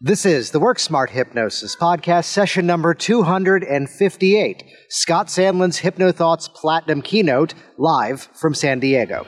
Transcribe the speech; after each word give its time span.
This 0.00 0.24
is 0.24 0.52
the 0.52 0.60
Work 0.60 0.78
Smart 0.78 1.10
Hypnosis 1.10 1.74
podcast, 1.74 2.26
session 2.26 2.64
number 2.64 2.94
258. 2.94 4.62
Scott 4.90 5.26
Sandland's 5.26 5.80
HypnoThoughts 5.80 6.54
Platinum 6.54 7.02
Keynote, 7.02 7.54
live 7.78 8.28
from 8.32 8.54
San 8.54 8.78
Diego. 8.78 9.26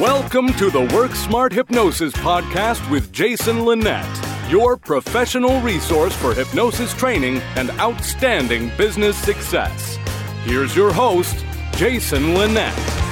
Welcome 0.00 0.52
to 0.54 0.70
the 0.70 0.90
Work 0.92 1.14
Smart 1.14 1.52
Hypnosis 1.52 2.12
podcast 2.14 2.90
with 2.90 3.12
Jason 3.12 3.64
Linett, 3.64 4.04
your 4.50 4.76
professional 4.76 5.60
resource 5.60 6.16
for 6.16 6.34
hypnosis 6.34 6.92
training 6.92 7.36
and 7.54 7.70
outstanding 7.78 8.72
business 8.76 9.16
success. 9.16 9.98
Here's 10.42 10.74
your 10.74 10.92
host, 10.92 11.46
Jason 11.76 12.34
Linett. 12.34 13.03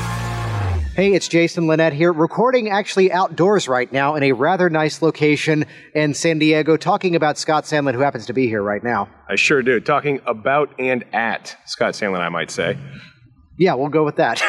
Hey, 0.94 1.14
it's 1.14 1.26
Jason 1.26 1.68
Linett 1.68 1.94
here, 1.94 2.12
recording 2.12 2.68
actually 2.68 3.10
outdoors 3.10 3.66
right 3.66 3.90
now 3.90 4.14
in 4.14 4.22
a 4.24 4.32
rather 4.32 4.68
nice 4.68 5.00
location 5.00 5.64
in 5.94 6.12
San 6.12 6.38
Diego, 6.38 6.76
talking 6.76 7.16
about 7.16 7.38
Scott 7.38 7.64
Sandland, 7.64 7.94
who 7.94 8.00
happens 8.00 8.26
to 8.26 8.34
be 8.34 8.46
here 8.46 8.62
right 8.62 8.84
now. 8.84 9.08
I 9.26 9.36
sure 9.36 9.62
do. 9.62 9.80
Talking 9.80 10.20
about 10.26 10.78
and 10.78 11.02
at 11.14 11.56
Scott 11.64 11.94
Sandland, 11.94 12.20
I 12.20 12.28
might 12.28 12.50
say. 12.50 12.76
Yeah, 13.56 13.72
we'll 13.72 13.88
go 13.88 14.04
with 14.04 14.16
that. 14.16 14.42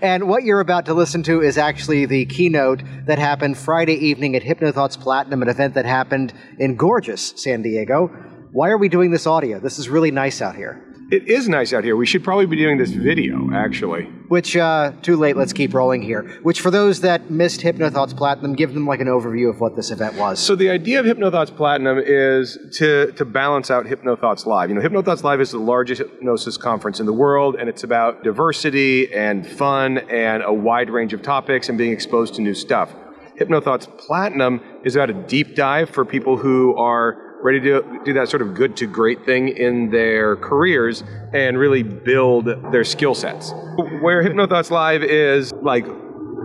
and 0.02 0.28
what 0.28 0.42
you're 0.42 0.60
about 0.60 0.84
to 0.84 0.92
listen 0.92 1.22
to 1.22 1.40
is 1.40 1.56
actually 1.56 2.04
the 2.04 2.26
keynote 2.26 2.82
that 3.06 3.18
happened 3.18 3.56
Friday 3.56 3.94
evening 3.94 4.36
at 4.36 4.42
HypnoThoughts 4.42 5.00
Platinum, 5.00 5.40
an 5.40 5.48
event 5.48 5.72
that 5.76 5.86
happened 5.86 6.34
in 6.58 6.76
gorgeous 6.76 7.32
San 7.42 7.62
Diego. 7.62 8.08
Why 8.52 8.68
are 8.68 8.78
we 8.78 8.90
doing 8.90 9.12
this 9.12 9.26
audio? 9.26 9.58
This 9.58 9.78
is 9.78 9.88
really 9.88 10.10
nice 10.10 10.42
out 10.42 10.56
here. 10.56 10.89
It 11.10 11.26
is 11.26 11.48
nice 11.48 11.72
out 11.72 11.82
here. 11.82 11.96
We 11.96 12.06
should 12.06 12.22
probably 12.22 12.46
be 12.46 12.54
doing 12.54 12.78
this 12.78 12.90
video, 12.90 13.50
actually. 13.52 14.04
Which, 14.28 14.56
uh, 14.56 14.92
too 15.02 15.16
late, 15.16 15.36
let's 15.36 15.52
keep 15.52 15.74
rolling 15.74 16.02
here. 16.02 16.38
Which, 16.44 16.60
for 16.60 16.70
those 16.70 17.00
that 17.00 17.28
missed 17.28 17.62
HypnoThoughts 17.62 18.16
Platinum, 18.16 18.54
give 18.54 18.74
them 18.74 18.86
like 18.86 19.00
an 19.00 19.08
overview 19.08 19.50
of 19.50 19.58
what 19.60 19.74
this 19.74 19.90
event 19.90 20.14
was. 20.14 20.38
So, 20.38 20.54
the 20.54 20.70
idea 20.70 21.00
of 21.00 21.06
HypnoThoughts 21.06 21.56
Platinum 21.56 21.98
is 21.98 22.56
to, 22.74 23.10
to 23.12 23.24
balance 23.24 23.72
out 23.72 23.86
HypnoThoughts 23.86 24.46
Live. 24.46 24.68
You 24.68 24.76
know, 24.76 24.88
HypnoThoughts 24.88 25.24
Live 25.24 25.40
is 25.40 25.50
the 25.50 25.58
largest 25.58 26.00
hypnosis 26.00 26.56
conference 26.56 27.00
in 27.00 27.06
the 27.06 27.12
world, 27.12 27.56
and 27.58 27.68
it's 27.68 27.82
about 27.82 28.22
diversity 28.22 29.12
and 29.12 29.44
fun 29.44 29.98
and 29.98 30.44
a 30.44 30.52
wide 30.52 30.90
range 30.90 31.12
of 31.12 31.22
topics 31.22 31.68
and 31.68 31.76
being 31.76 31.92
exposed 31.92 32.34
to 32.34 32.40
new 32.40 32.54
stuff. 32.54 32.94
HypnoThoughts 33.40 33.98
Platinum 33.98 34.60
is 34.84 34.94
about 34.94 35.10
a 35.10 35.14
deep 35.14 35.56
dive 35.56 35.90
for 35.90 36.04
people 36.04 36.36
who 36.36 36.76
are 36.76 37.29
ready 37.42 37.60
to 37.60 38.00
do 38.04 38.12
that 38.12 38.28
sort 38.28 38.42
of 38.42 38.54
good 38.54 38.76
to 38.76 38.86
great 38.86 39.24
thing 39.24 39.48
in 39.48 39.90
their 39.90 40.36
careers 40.36 41.02
and 41.32 41.58
really 41.58 41.82
build 41.82 42.46
their 42.70 42.84
skill 42.84 43.14
sets. 43.14 43.52
Where 44.00 44.22
HypnoThoughts 44.22 44.70
Live 44.70 45.02
is 45.02 45.52
like 45.62 45.86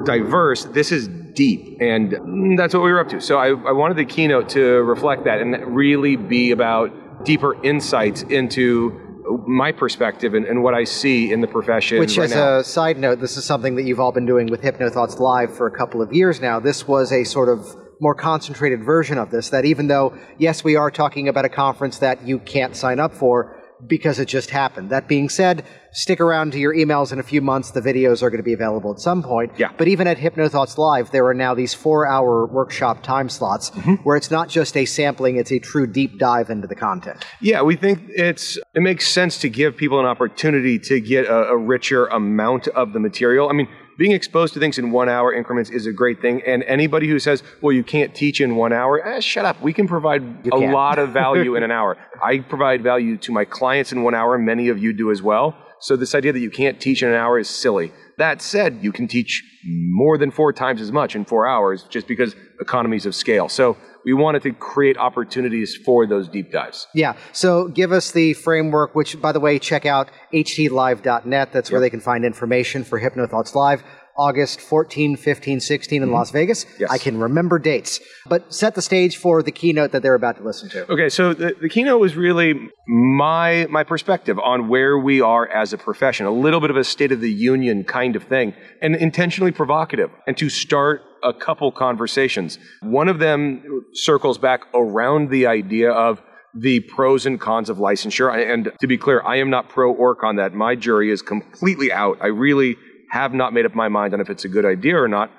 diverse, 0.06 0.66
this 0.66 0.92
is 0.92 1.08
deep, 1.08 1.78
and 1.82 2.58
that's 2.58 2.74
what 2.74 2.84
we 2.84 2.92
were 2.92 3.00
up 3.00 3.10
to. 3.10 3.20
So 3.20 3.38
I, 3.38 3.48
I 3.48 3.72
wanted 3.72 3.98
the 3.98 4.06
keynote 4.06 4.50
to 4.50 4.62
reflect 4.84 5.26
that 5.26 5.42
and 5.42 5.76
really 5.76 6.16
be 6.16 6.52
about 6.52 7.26
deeper 7.26 7.62
insights 7.64 8.22
into 8.24 9.02
my 9.48 9.72
perspective 9.72 10.36
and, 10.36 10.46
and, 10.46 10.62
what 10.62 10.76
I 10.76 10.84
see 10.84 11.32
in 11.32 11.42
the 11.42 11.48
profession. 11.48 11.98
Which, 11.98 12.16
right 12.16 12.26
as 12.26 12.36
now. 12.36 12.60
a 12.60 12.64
side 12.64 12.98
note, 12.98 13.20
this 13.20 13.38
is 13.38 13.44
something 13.44 13.76
that 13.76 13.84
you've 13.84 14.00
all 14.00 14.12
been 14.12 14.28
doing 14.28 14.48
with 14.48 14.62
HypnoThoughts 14.62 15.20
Live 15.20 15.56
for 15.56 15.66
a 15.66 15.72
couple 15.72 16.02
of 16.02 16.14
years 16.14 16.40
now. 16.40 16.60
This 16.60 16.88
was 16.88 17.12
a 17.12 17.24
sort 17.24 17.50
of 17.50 17.76
more 18.00 18.16
concentrated 18.16 18.84
version 18.84 19.18
of 19.18 19.32
this. 19.32 19.50
That 19.50 19.66
even 19.66 19.88
though, 19.88 20.18
yes, 20.38 20.64
we 20.64 20.76
are 20.76 20.92
talking 20.92 21.28
about 21.28 21.46
a 21.46 21.50
conference 21.50 22.00
that 22.00 22.26
you 22.28 22.40
can't 22.40 22.76
sign 22.76 23.00
up 23.00 23.14
for 23.14 23.62
because 23.86 24.20
it 24.20 24.28
just 24.28 24.52
happened. 24.52 24.90
That 24.90 25.08
being 25.10 25.28
said, 25.28 25.66
stick 25.92 26.22
around 26.22 26.54
to 26.54 26.60
your 26.60 26.74
emails 26.74 27.12
in 27.12 27.20
a 27.20 27.24
few 27.24 27.42
months. 27.42 27.72
The 27.72 27.82
videos 27.82 28.24
are 28.24 28.30
going 28.30 28.40
to 28.40 28.44
be 28.44 28.54
available 28.54 28.92
at 28.92 29.00
some 29.00 29.22
point. 29.22 29.52
Yeah. 29.58 29.72
But 29.78 29.90
even 29.90 30.08
at 30.08 30.18
HypnoThoughts 30.18 30.78
Live, 30.78 31.12
there 31.12 31.26
are 31.28 31.34
now 31.34 31.54
these 31.54 31.74
four 31.74 32.08
hour 32.08 32.46
workshop 32.46 33.04
time 33.04 33.28
slots 33.30 33.72
Mm-hmm. 33.72 33.96
where 34.04 34.16
it's 34.16 34.32
not 34.32 34.48
just 34.48 34.78
a 34.78 34.86
sampling, 34.86 35.36
it's 35.36 35.52
a 35.52 35.60
true 35.60 35.86
deep 35.88 36.18
dive 36.18 36.50
into 36.50 36.68
the 36.68 36.76
content. 36.76 37.24
Yeah, 37.42 37.62
we 37.64 37.76
think 37.76 38.04
it's 38.10 38.58
it 38.74 38.82
makes 38.82 39.08
sense 39.08 39.38
to 39.40 39.50
give 39.50 39.76
people 39.76 40.00
an 40.00 40.06
opportunity 40.06 40.80
to 40.80 41.02
get 41.02 41.26
a, 41.26 41.50
a 41.50 41.58
richer 41.58 42.06
amount 42.06 42.70
of 42.70 42.94
the 42.94 43.00
material. 43.00 43.50
I 43.50 43.54
mean, 43.54 43.68
being 43.98 44.12
exposed 44.12 44.54
to 44.54 44.60
things 44.60 44.78
in 44.78 44.92
one 44.92 45.10
hour 45.10 45.34
increments 45.34 45.70
is 45.70 45.86
a 45.86 45.92
great 45.92 46.22
thing. 46.22 46.42
And 46.46 46.64
anybody 46.64 47.08
who 47.08 47.20
says, 47.20 47.44
well, 47.62 47.72
you 47.72 47.84
can't 47.84 48.14
teach 48.14 48.42
in 48.42 48.56
one 48.56 48.74
hour, 48.74 49.06
eh, 49.06 49.20
shut 49.20 49.46
up. 49.46 49.62
We 49.62 49.74
can 49.74 49.88
provide 49.88 50.22
a 50.46 50.50
can. 50.50 50.72
lot 50.72 51.00
of 51.00 51.10
value 51.10 51.56
in 51.56 51.64
an 51.64 51.72
hour. 51.80 51.98
I 52.22 52.40
provide 52.40 52.84
value 52.84 53.18
to 53.18 53.32
my 53.32 53.46
clients 53.46 53.92
in 53.92 54.04
one 54.04 54.16
hour. 54.16 54.38
Many 54.38 54.70
of 54.70 54.78
you 54.78 54.94
do 54.94 55.12
as 55.12 55.22
well. 55.22 55.56
So 55.80 55.96
this 55.96 56.16
idea 56.16 56.34
that 56.34 56.40
you 56.40 56.50
can't 56.50 56.80
teach 56.80 57.04
in 57.04 57.10
an 57.10 57.16
hour 57.16 57.38
is 57.38 57.50
silly. 57.50 57.92
That 58.18 58.42
said, 58.42 58.80
you 58.82 58.92
can 58.92 59.08
teach 59.08 59.44
more 59.66 60.18
than 60.18 60.32
four 60.32 60.54
times 60.54 60.82
as 60.82 60.92
much 60.92 61.16
in 61.16 61.26
four 61.26 61.48
hours 61.48 61.84
just 61.84 62.08
because 62.08 62.36
economies 62.60 63.06
of 63.06 63.16
scale. 63.16 63.50
So 63.50 63.78
we 64.06 64.14
wanted 64.14 64.44
to 64.44 64.54
create 64.54 64.98
opportunities 64.98 65.76
for 65.76 66.06
those 66.06 66.30
deep 66.30 66.52
dives. 66.52 66.88
Yeah. 66.94 67.16
So 67.32 67.68
give 67.68 67.92
us 67.92 68.12
the 68.12 68.34
framework, 68.34 68.94
which, 68.94 69.20
by 69.20 69.32
the 69.32 69.40
way, 69.40 69.58
check 69.60 69.86
out 69.86 70.10
htlive.net. 70.34 71.52
That's 71.52 71.72
where 71.72 71.82
they 71.82 71.90
can 71.90 72.00
find 72.00 72.24
information 72.24 72.84
for 72.84 73.00
HypnoThoughts 73.00 73.56
Live. 73.56 73.84
August 74.18 74.62
14, 74.62 75.18
15, 75.18 75.60
16 75.60 76.04
in 76.04 76.12
Las 76.12 76.32
Vegas. 76.32 76.64
Mm-hmm. 76.64 76.82
Yes. 76.82 76.92
I 76.92 76.98
can 76.98 77.20
remember 77.20 77.60
dates. 77.60 78.00
But 78.28 78.54
set 78.54 78.76
the 78.76 78.82
stage 78.82 79.18
for 79.18 79.44
the 79.44 79.52
keynote 79.52 79.92
that 79.92 80.02
they're 80.02 80.16
about 80.16 80.38
to 80.38 80.44
listen 80.44 80.70
to. 80.70 80.90
Okay, 80.92 81.10
so 81.10 81.34
the, 81.34 81.56
the 81.60 81.70
keynote 81.70 82.00
was 82.00 82.16
really 82.16 82.54
my 82.88 83.68
my 83.70 83.84
perspective 83.84 84.40
on 84.40 84.68
where 84.70 84.98
we 84.98 85.22
are 85.22 85.48
as 85.50 85.74
a 85.74 85.78
profession, 85.78 86.26
a 86.26 86.32
little 86.32 86.62
bit 86.62 86.70
of 86.70 86.78
a 86.78 86.84
state 86.84 87.12
of 87.12 87.20
the 87.20 87.32
union 87.32 87.84
kind 87.84 88.16
of 88.16 88.24
thing, 88.24 88.54
and 88.82 88.96
intentionally 88.96 89.52
provocative, 89.52 90.12
and 90.28 90.38
to 90.38 90.50
start 90.50 91.02
a 91.24 91.34
couple 91.34 91.72
conversations. 91.72 92.58
One 92.82 93.10
of 93.10 93.20
them 93.20 93.84
circles 93.94 94.38
back 94.38 94.62
around 94.74 95.30
the 95.30 95.48
idea 95.48 95.92
of 95.92 96.22
the 96.54 96.80
pros 96.80 97.26
and 97.26 97.40
cons 97.40 97.70
of 97.70 97.78
licensure. 97.78 98.32
And 98.34 98.72
to 98.80 98.88
be 98.88 98.98
clear, 98.98 99.22
I 99.24 99.38
am 99.38 99.50
not 99.50 99.68
pro 99.68 99.92
or 99.92 100.16
con 100.16 100.38
that. 100.38 100.54
My 100.54 100.76
jury 100.76 101.12
is 101.12 101.22
completely 101.22 101.92
out. 101.92 102.18
I 102.22 102.28
really 102.28 102.78
have 103.10 103.34
not 103.34 103.54
made 103.54 103.66
up 103.66 103.76
my 103.76 103.88
mind 103.88 104.14
on 104.14 104.22
if 104.22 104.30
it's 104.30 104.46
a 104.46 104.50
good 104.50 104.66
idea 104.66 105.02
or 105.02 105.08
not. 105.08 105.32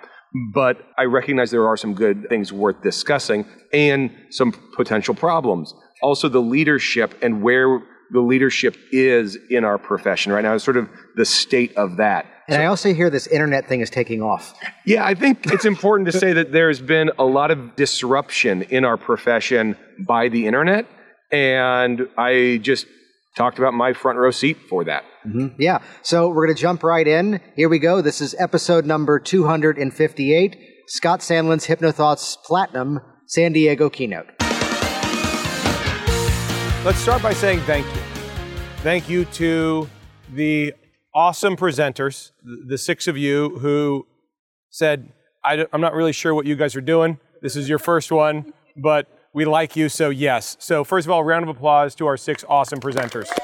But 0.53 0.78
I 0.99 1.04
recognize 1.04 1.50
there 1.50 1.66
are 1.66 1.77
some 1.77 1.94
good 1.94 2.28
things 2.28 2.53
worth 2.53 2.82
discussing 2.82 3.47
and 3.72 4.10
some 4.31 4.53
potential 4.77 5.15
problems. 5.15 5.72
Also, 6.03 6.28
the 6.28 6.43
leadership 6.43 7.15
and 7.22 7.43
where 7.43 7.81
the 8.10 8.21
leadership 8.21 8.76
is 8.93 9.37
in 9.50 9.65
our 9.65 9.78
profession 9.78 10.32
right 10.32 10.43
now, 10.43 10.55
is 10.55 10.62
sort 10.62 10.76
of 10.76 10.88
the 11.16 11.25
state 11.25 11.76
of 11.76 11.97
that. 11.97 12.26
And 12.49 12.62
I 12.62 12.66
also 12.66 12.94
hear 12.94 13.10
this 13.10 13.26
internet 13.26 13.66
thing 13.66 13.81
is 13.81 13.91
taking 13.91 14.22
off. 14.22 14.55
Yeah, 14.84 15.05
I 15.05 15.15
think 15.15 15.47
it's 15.47 15.65
important 15.65 16.12
to 16.12 16.16
say 16.16 16.32
that 16.34 16.53
there's 16.53 16.81
been 16.81 17.10
a 17.19 17.25
lot 17.25 17.50
of 17.50 17.75
disruption 17.75 18.62
in 18.62 18.84
our 18.84 18.97
profession 18.97 19.76
by 20.06 20.28
the 20.28 20.47
internet. 20.47 20.87
And 21.32 22.09
I 22.16 22.60
just 22.62 22.87
talked 23.36 23.58
about 23.58 23.74
my 23.74 23.92
front 23.92 24.19
row 24.19 24.30
seat 24.30 24.56
for 24.69 24.84
that. 24.84 25.04
Mm-hmm. 25.26 25.60
Yeah. 25.60 25.82
So 26.02 26.28
we're 26.28 26.47
going 26.47 26.56
to 26.56 26.60
jump 26.60 26.82
right 26.82 27.06
in. 27.06 27.41
Here 27.54 27.69
we 27.69 27.78
go. 27.78 28.00
This 28.00 28.20
is 28.20 28.34
episode 28.38 28.86
number 28.86 29.20
258 29.20 30.56
Scott 30.88 31.20
Sandland's 31.20 31.66
HypnoThoughts 31.66 32.38
Platinum 32.44 33.00
San 33.26 33.52
Diego 33.52 33.91
keynote. 33.91 34.26
Let's 36.84 36.98
start 36.98 37.22
by 37.22 37.32
saying 37.34 37.60
thank 37.60 37.86
you. 37.86 38.00
Thank 38.78 39.08
you 39.08 39.25
to 39.26 39.88
the 40.32 40.72
awesome 41.14 41.56
presenters, 41.56 42.30
the 42.44 42.78
six 42.78 43.08
of 43.08 43.16
you 43.16 43.58
who 43.58 44.06
said, 44.70 45.12
I 45.44 45.66
am 45.72 45.80
not 45.80 45.94
really 45.94 46.12
sure 46.12 46.34
what 46.34 46.46
you 46.46 46.54
guys 46.54 46.76
are 46.76 46.80
doing. 46.80 47.19
This 47.42 47.56
is 47.56 47.69
your 47.69 47.78
first 47.78 48.12
one, 48.12 48.52
but 48.76 49.08
we 49.36 49.44
like 49.44 49.76
you, 49.76 49.91
so 49.91 50.08
yes. 50.08 50.56
So, 50.60 50.82
first 50.82 51.06
of 51.06 51.10
all, 51.10 51.22
round 51.22 51.42
of 51.42 51.50
applause 51.50 51.94
to 51.97 52.06
our 52.06 52.16
six 52.16 52.42
awesome 52.48 52.80
presenters. 52.80 53.28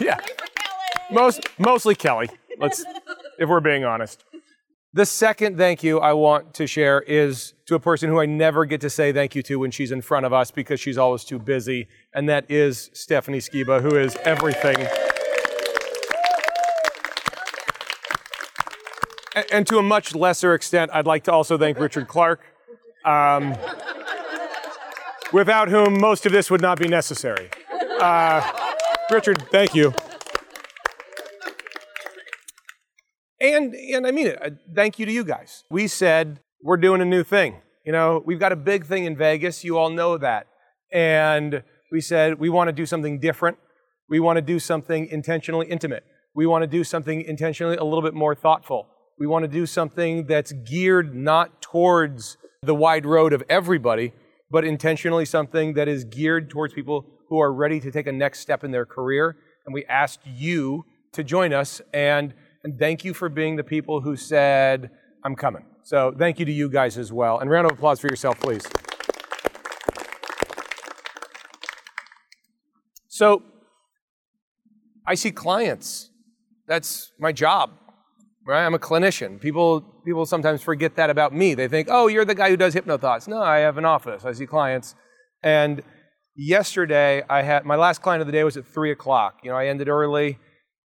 Yeah. 0.00 0.16
Most, 1.12 1.46
mostly 1.58 1.94
Kelly. 1.94 2.30
Let's, 2.58 2.82
if 3.38 3.50
we're 3.50 3.60
being 3.60 3.84
honest. 3.84 4.24
The 4.94 5.04
second 5.04 5.58
thank 5.58 5.84
you 5.84 6.00
I 6.00 6.14
want 6.14 6.54
to 6.54 6.66
share 6.66 7.02
is 7.02 7.52
to 7.66 7.74
a 7.74 7.80
person 7.80 8.08
who 8.08 8.18
I 8.18 8.24
never 8.24 8.64
get 8.64 8.80
to 8.80 8.88
say 8.88 9.12
thank 9.12 9.34
you 9.34 9.42
to 9.42 9.58
when 9.58 9.70
she's 9.70 9.92
in 9.92 10.00
front 10.00 10.24
of 10.24 10.32
us 10.32 10.50
because 10.50 10.80
she's 10.80 10.96
always 10.96 11.22
too 11.22 11.38
busy, 11.38 11.86
and 12.14 12.30
that 12.30 12.50
is 12.50 12.90
Stephanie 12.94 13.38
Skiba, 13.38 13.82
who 13.82 13.94
is 13.96 14.16
everything. 14.24 14.88
And 19.52 19.66
to 19.68 19.78
a 19.78 19.82
much 19.82 20.14
lesser 20.14 20.54
extent, 20.54 20.90
I'd 20.92 21.06
like 21.06 21.24
to 21.24 21.32
also 21.32 21.56
thank 21.56 21.78
Richard 21.78 22.08
Clark, 22.08 22.40
um, 23.04 23.56
without 25.32 25.68
whom 25.68 26.00
most 26.00 26.26
of 26.26 26.32
this 26.32 26.50
would 26.50 26.60
not 26.60 26.78
be 26.78 26.88
necessary. 26.88 27.48
Uh, 28.00 28.42
Richard, 29.10 29.42
thank 29.50 29.74
you. 29.74 29.94
And 33.40 33.74
and 33.74 34.06
I 34.06 34.10
mean 34.10 34.26
it. 34.26 34.38
Uh, 34.42 34.50
Thank 34.74 34.98
you 34.98 35.06
to 35.06 35.12
you 35.12 35.24
guys. 35.24 35.64
We 35.70 35.86
said 35.86 36.40
we're 36.62 36.76
doing 36.76 37.00
a 37.00 37.06
new 37.06 37.22
thing. 37.24 37.62
You 37.86 37.92
know, 37.92 38.22
we've 38.24 38.38
got 38.38 38.52
a 38.52 38.56
big 38.56 38.84
thing 38.84 39.04
in 39.04 39.16
Vegas. 39.16 39.64
You 39.64 39.78
all 39.78 39.88
know 39.88 40.18
that. 40.18 40.46
And 40.92 41.62
we 41.90 42.00
said 42.00 42.38
we 42.38 42.50
want 42.50 42.68
to 42.68 42.72
do 42.72 42.84
something 42.84 43.18
different. 43.18 43.56
We 44.08 44.20
want 44.20 44.36
to 44.36 44.42
do 44.42 44.58
something 44.58 45.06
intentionally 45.06 45.68
intimate. 45.68 46.04
We 46.34 46.46
want 46.46 46.62
to 46.62 46.66
do 46.66 46.84
something 46.84 47.22
intentionally 47.22 47.76
a 47.76 47.84
little 47.84 48.02
bit 48.02 48.14
more 48.14 48.34
thoughtful. 48.34 48.88
We 49.20 49.26
want 49.26 49.42
to 49.42 49.48
do 49.48 49.66
something 49.66 50.24
that's 50.24 50.50
geared 50.50 51.14
not 51.14 51.60
towards 51.60 52.38
the 52.62 52.74
wide 52.74 53.04
road 53.04 53.34
of 53.34 53.42
everybody, 53.50 54.14
but 54.50 54.64
intentionally 54.64 55.26
something 55.26 55.74
that 55.74 55.88
is 55.88 56.04
geared 56.04 56.48
towards 56.48 56.72
people 56.72 57.04
who 57.28 57.38
are 57.38 57.52
ready 57.52 57.80
to 57.80 57.90
take 57.90 58.06
a 58.06 58.12
next 58.12 58.40
step 58.40 58.64
in 58.64 58.70
their 58.70 58.86
career. 58.86 59.36
And 59.66 59.74
we 59.74 59.84
asked 59.84 60.20
you 60.24 60.86
to 61.12 61.22
join 61.22 61.52
us. 61.52 61.82
And, 61.92 62.32
and 62.64 62.78
thank 62.78 63.04
you 63.04 63.12
for 63.12 63.28
being 63.28 63.56
the 63.56 63.62
people 63.62 64.00
who 64.00 64.16
said, 64.16 64.90
I'm 65.22 65.36
coming. 65.36 65.66
So 65.82 66.14
thank 66.16 66.38
you 66.38 66.46
to 66.46 66.52
you 66.52 66.70
guys 66.70 66.96
as 66.96 67.12
well. 67.12 67.40
And 67.40 67.50
round 67.50 67.70
of 67.70 67.72
applause 67.76 68.00
for 68.00 68.06
yourself, 68.06 68.40
please. 68.40 68.62
So 73.08 73.42
I 75.06 75.14
see 75.14 75.30
clients. 75.30 76.08
That's 76.66 77.12
my 77.18 77.32
job. 77.32 77.72
Right? 78.46 78.64
I'm 78.64 78.74
a 78.74 78.78
clinician. 78.78 79.40
People 79.40 79.82
people 80.04 80.24
sometimes 80.26 80.62
forget 80.62 80.96
that 80.96 81.10
about 81.10 81.32
me. 81.34 81.54
They 81.54 81.68
think, 81.68 81.88
"Oh, 81.90 82.06
you're 82.08 82.24
the 82.24 82.34
guy 82.34 82.48
who 82.48 82.56
does 82.56 82.74
hypnothoughts." 82.74 83.28
No, 83.28 83.40
I 83.40 83.58
have 83.58 83.76
an 83.78 83.84
office. 83.84 84.24
I 84.24 84.32
see 84.32 84.46
clients. 84.46 84.94
And 85.42 85.82
yesterday, 86.34 87.22
I 87.28 87.42
had 87.42 87.64
my 87.64 87.76
last 87.76 88.00
client 88.02 88.22
of 88.22 88.26
the 88.26 88.32
day 88.32 88.42
was 88.44 88.56
at 88.56 88.66
three 88.66 88.90
o'clock. 88.90 89.40
You 89.42 89.50
know, 89.50 89.56
I 89.56 89.66
ended 89.66 89.88
early, 89.88 90.38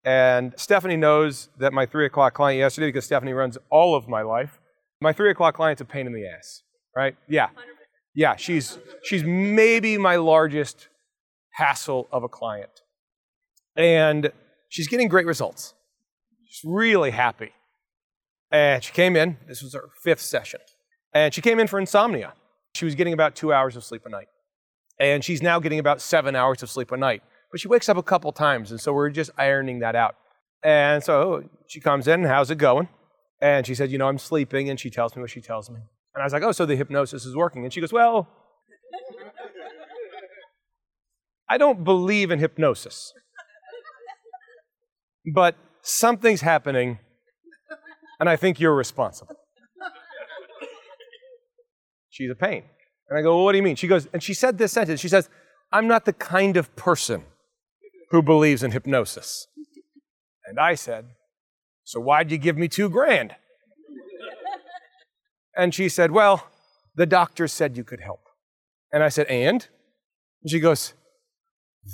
and 0.03 0.53
Stephanie 0.57 0.97
knows 0.97 1.49
that 1.57 1.71
my 1.73 1.85
three 1.85 2.05
o'clock 2.05 2.33
client 2.33 2.59
yesterday 2.59 2.87
because 2.87 3.05
Stephanie 3.05 3.33
runs 3.33 3.57
all 3.69 3.95
of 3.95 4.07
my 4.07 4.21
life. 4.21 4.59
My 5.01 5.13
three 5.13 5.31
o'clock 5.31 5.55
client's 5.55 5.81
a 5.81 5.85
pain 5.85 6.07
in 6.07 6.13
the 6.13 6.27
ass, 6.27 6.61
right? 6.95 7.15
Yeah, 7.29 7.49
yeah. 8.13 8.35
She's 8.35 8.77
she's 9.03 9.23
maybe 9.23 9.97
my 9.97 10.17
largest 10.17 10.89
hassle 11.53 12.07
of 12.11 12.23
a 12.23 12.29
client, 12.29 12.81
and 13.77 14.31
she's 14.69 14.87
getting 14.87 15.07
great 15.07 15.25
results. 15.25 15.73
She's 16.47 16.61
really 16.63 17.11
happy. 17.11 17.51
And 18.51 18.83
she 18.83 18.93
came 18.93 19.15
in, 19.15 19.37
this 19.47 19.61
was 19.61 19.73
her 19.73 19.89
fifth 20.03 20.21
session, 20.21 20.59
and 21.13 21.33
she 21.33 21.41
came 21.41 21.59
in 21.59 21.67
for 21.67 21.79
insomnia. 21.79 22.33
She 22.73 22.85
was 22.85 22.95
getting 22.95 23.13
about 23.13 23.35
two 23.35 23.51
hours 23.51 23.75
of 23.75 23.83
sleep 23.83 24.05
a 24.05 24.09
night. 24.09 24.27
And 24.99 25.23
she's 25.23 25.41
now 25.41 25.59
getting 25.59 25.79
about 25.79 26.01
seven 26.01 26.35
hours 26.35 26.63
of 26.63 26.69
sleep 26.69 26.91
a 26.91 26.97
night. 26.97 27.21
But 27.51 27.59
she 27.59 27.67
wakes 27.67 27.89
up 27.89 27.97
a 27.97 28.03
couple 28.03 28.31
times, 28.31 28.71
and 28.71 28.79
so 28.79 28.93
we're 28.93 29.09
just 29.09 29.31
ironing 29.37 29.79
that 29.79 29.95
out. 29.95 30.15
And 30.63 31.03
so 31.03 31.43
she 31.67 31.79
comes 31.79 32.07
in, 32.07 32.23
how's 32.23 32.49
it 32.51 32.57
going? 32.57 32.87
And 33.41 33.65
she 33.65 33.75
said, 33.75 33.91
You 33.91 33.97
know, 33.97 34.07
I'm 34.07 34.17
sleeping. 34.17 34.69
And 34.69 34.79
she 34.79 34.89
tells 34.89 35.15
me 35.15 35.21
what 35.21 35.29
she 35.29 35.41
tells 35.41 35.69
me. 35.69 35.79
And 36.13 36.21
I 36.21 36.25
was 36.25 36.33
like, 36.33 36.43
Oh, 36.43 36.51
so 36.51 36.65
the 36.65 36.75
hypnosis 36.75 37.25
is 37.25 37.35
working. 37.35 37.63
And 37.63 37.73
she 37.73 37.81
goes, 37.81 37.93
Well, 37.93 38.27
I 41.49 41.57
don't 41.57 41.83
believe 41.83 42.31
in 42.31 42.39
hypnosis. 42.39 43.13
But 45.33 45.55
something's 45.85 46.41
happening, 46.41 46.99
and 48.19 48.27
I 48.27 48.35
think 48.35 48.59
you're 48.59 48.75
responsible. 48.75 49.35
She's 52.09 52.31
a 52.31 52.35
pain. 52.35 52.63
And 53.09 53.19
I 53.19 53.21
go, 53.21 53.35
well, 53.35 53.45
what 53.45 53.51
do 53.51 53.57
you 53.57 53.63
mean? 53.63 53.75
She 53.75 53.87
goes, 53.87 54.07
and 54.11 54.23
she 54.23 54.33
said 54.33 54.57
this 54.57 54.71
sentence. 54.71 54.99
She 54.99 55.09
says, 55.09 55.29
I'm 55.71 55.87
not 55.87 56.05
the 56.05 56.13
kind 56.13 56.57
of 56.57 56.75
person 56.75 57.23
who 58.09 58.21
believes 58.21 58.63
in 58.63 58.71
hypnosis. 58.71 59.47
And 60.45 60.59
I 60.59 60.75
said, 60.75 61.05
so 61.83 61.99
why'd 61.99 62.31
you 62.31 62.37
give 62.37 62.57
me 62.57 62.67
two 62.67 62.89
grand? 62.89 63.35
And 65.55 65.73
she 65.73 65.87
said, 65.87 66.11
well, 66.11 66.47
the 66.95 67.05
doctor 67.05 67.47
said 67.47 67.77
you 67.77 67.83
could 67.83 67.99
help. 67.99 68.21
And 68.91 69.03
I 69.03 69.09
said, 69.09 69.27
and? 69.27 69.67
And 70.41 70.49
she 70.49 70.59
goes, 70.59 70.93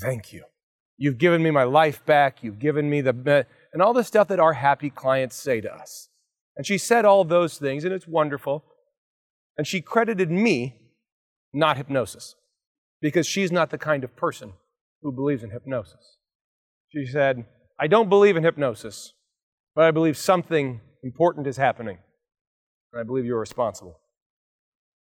thank 0.01 0.31
you. 0.31 0.43
You've 0.97 1.17
given 1.17 1.43
me 1.43 1.51
my 1.51 1.63
life 1.63 2.05
back. 2.05 2.43
You've 2.43 2.59
given 2.59 2.89
me 2.89 3.01
the, 3.01 3.45
and 3.73 3.81
all 3.81 3.93
the 3.93 4.03
stuff 4.03 4.27
that 4.27 4.39
our 4.39 4.53
happy 4.53 4.89
clients 4.89 5.35
say 5.35 5.61
to 5.61 5.73
us. 5.73 6.09
And 6.57 6.65
she 6.65 6.77
said 6.77 7.05
all 7.05 7.23
those 7.23 7.57
things, 7.57 7.83
and 7.85 7.93
it's 7.93 8.07
wonderful. 8.07 8.65
And 9.57 9.65
she 9.65 9.81
credited 9.81 10.29
me 10.29 10.75
not 11.53 11.77
hypnosis, 11.77 12.35
because 13.01 13.27
she's 13.27 13.51
not 13.51 13.69
the 13.69 13.77
kind 13.77 14.03
of 14.03 14.15
person 14.15 14.53
who 15.01 15.11
believes 15.11 15.43
in 15.43 15.51
hypnosis. 15.51 16.17
She 16.89 17.05
said, 17.05 17.45
I 17.79 17.87
don't 17.87 18.09
believe 18.09 18.37
in 18.37 18.43
hypnosis, 18.43 19.13
but 19.75 19.85
I 19.85 19.91
believe 19.91 20.17
something 20.17 20.81
important 21.03 21.47
is 21.47 21.57
happening, 21.57 21.97
and 22.93 23.01
I 23.01 23.03
believe 23.03 23.25
you're 23.25 23.39
responsible. 23.39 23.99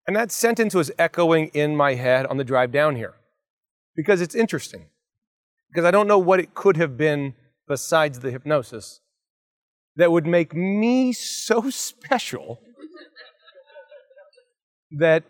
And 0.07 0.15
that 0.15 0.31
sentence 0.31 0.73
was 0.73 0.91
echoing 0.97 1.49
in 1.53 1.75
my 1.75 1.93
head 1.93 2.25
on 2.25 2.37
the 2.37 2.43
drive 2.43 2.71
down 2.71 2.95
here, 2.95 3.13
because 3.95 4.19
it's 4.19 4.35
interesting, 4.35 4.87
because 5.71 5.85
I 5.85 5.91
don't 5.91 6.07
know 6.07 6.19
what 6.19 6.39
it 6.39 6.53
could 6.53 6.77
have 6.77 6.97
been 6.97 7.35
besides 7.71 8.19
the 8.19 8.31
hypnosis 8.31 8.99
that 9.95 10.11
would 10.11 10.27
make 10.27 10.53
me 10.53 11.13
so 11.13 11.69
special 11.69 12.59
that 14.91 15.23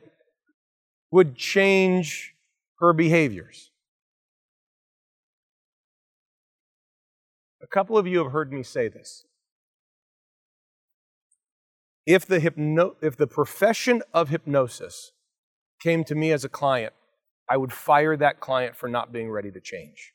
would 1.12 1.36
change 1.36 2.34
her 2.80 2.94
behaviors. 2.94 3.70
A 7.62 7.68
couple 7.68 7.96
of 7.96 8.08
you 8.08 8.18
have 8.24 8.32
heard 8.32 8.52
me 8.52 8.64
say 8.64 8.88
this. 8.88 9.24
If 12.08 12.26
the, 12.26 12.40
hypno- 12.40 12.96
if 13.04 13.16
the 13.16 13.28
profession 13.28 14.02
of 14.16 14.30
hypnosis 14.30 15.12
came 15.80 16.04
to 16.06 16.16
me 16.16 16.32
as 16.32 16.44
a 16.44 16.50
client, 16.50 16.94
I 17.48 17.58
would 17.58 17.72
fire 17.72 18.18
that 18.18 18.40
client 18.40 18.76
for 18.76 18.90
not 18.90 19.12
being 19.12 19.30
ready 19.30 19.52
to 19.52 19.62
change. 19.62 20.14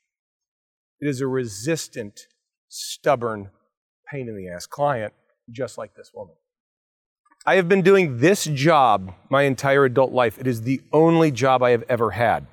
It 0.99 1.07
is 1.07 1.21
a 1.21 1.27
resistant, 1.27 2.27
stubborn, 2.69 3.51
pain 4.09 4.27
in 4.27 4.35
the 4.35 4.49
ass 4.49 4.65
client, 4.65 5.13
just 5.51 5.77
like 5.77 5.95
this 5.95 6.11
woman. 6.13 6.35
I 7.45 7.55
have 7.55 7.69
been 7.69 7.81
doing 7.81 8.17
this 8.17 8.45
job 8.45 9.13
my 9.29 9.43
entire 9.43 9.85
adult 9.85 10.11
life. 10.11 10.37
It 10.37 10.47
is 10.47 10.63
the 10.63 10.81
only 10.91 11.31
job 11.31 11.63
I 11.63 11.71
have 11.71 11.83
ever 11.87 12.11
had. 12.11 12.47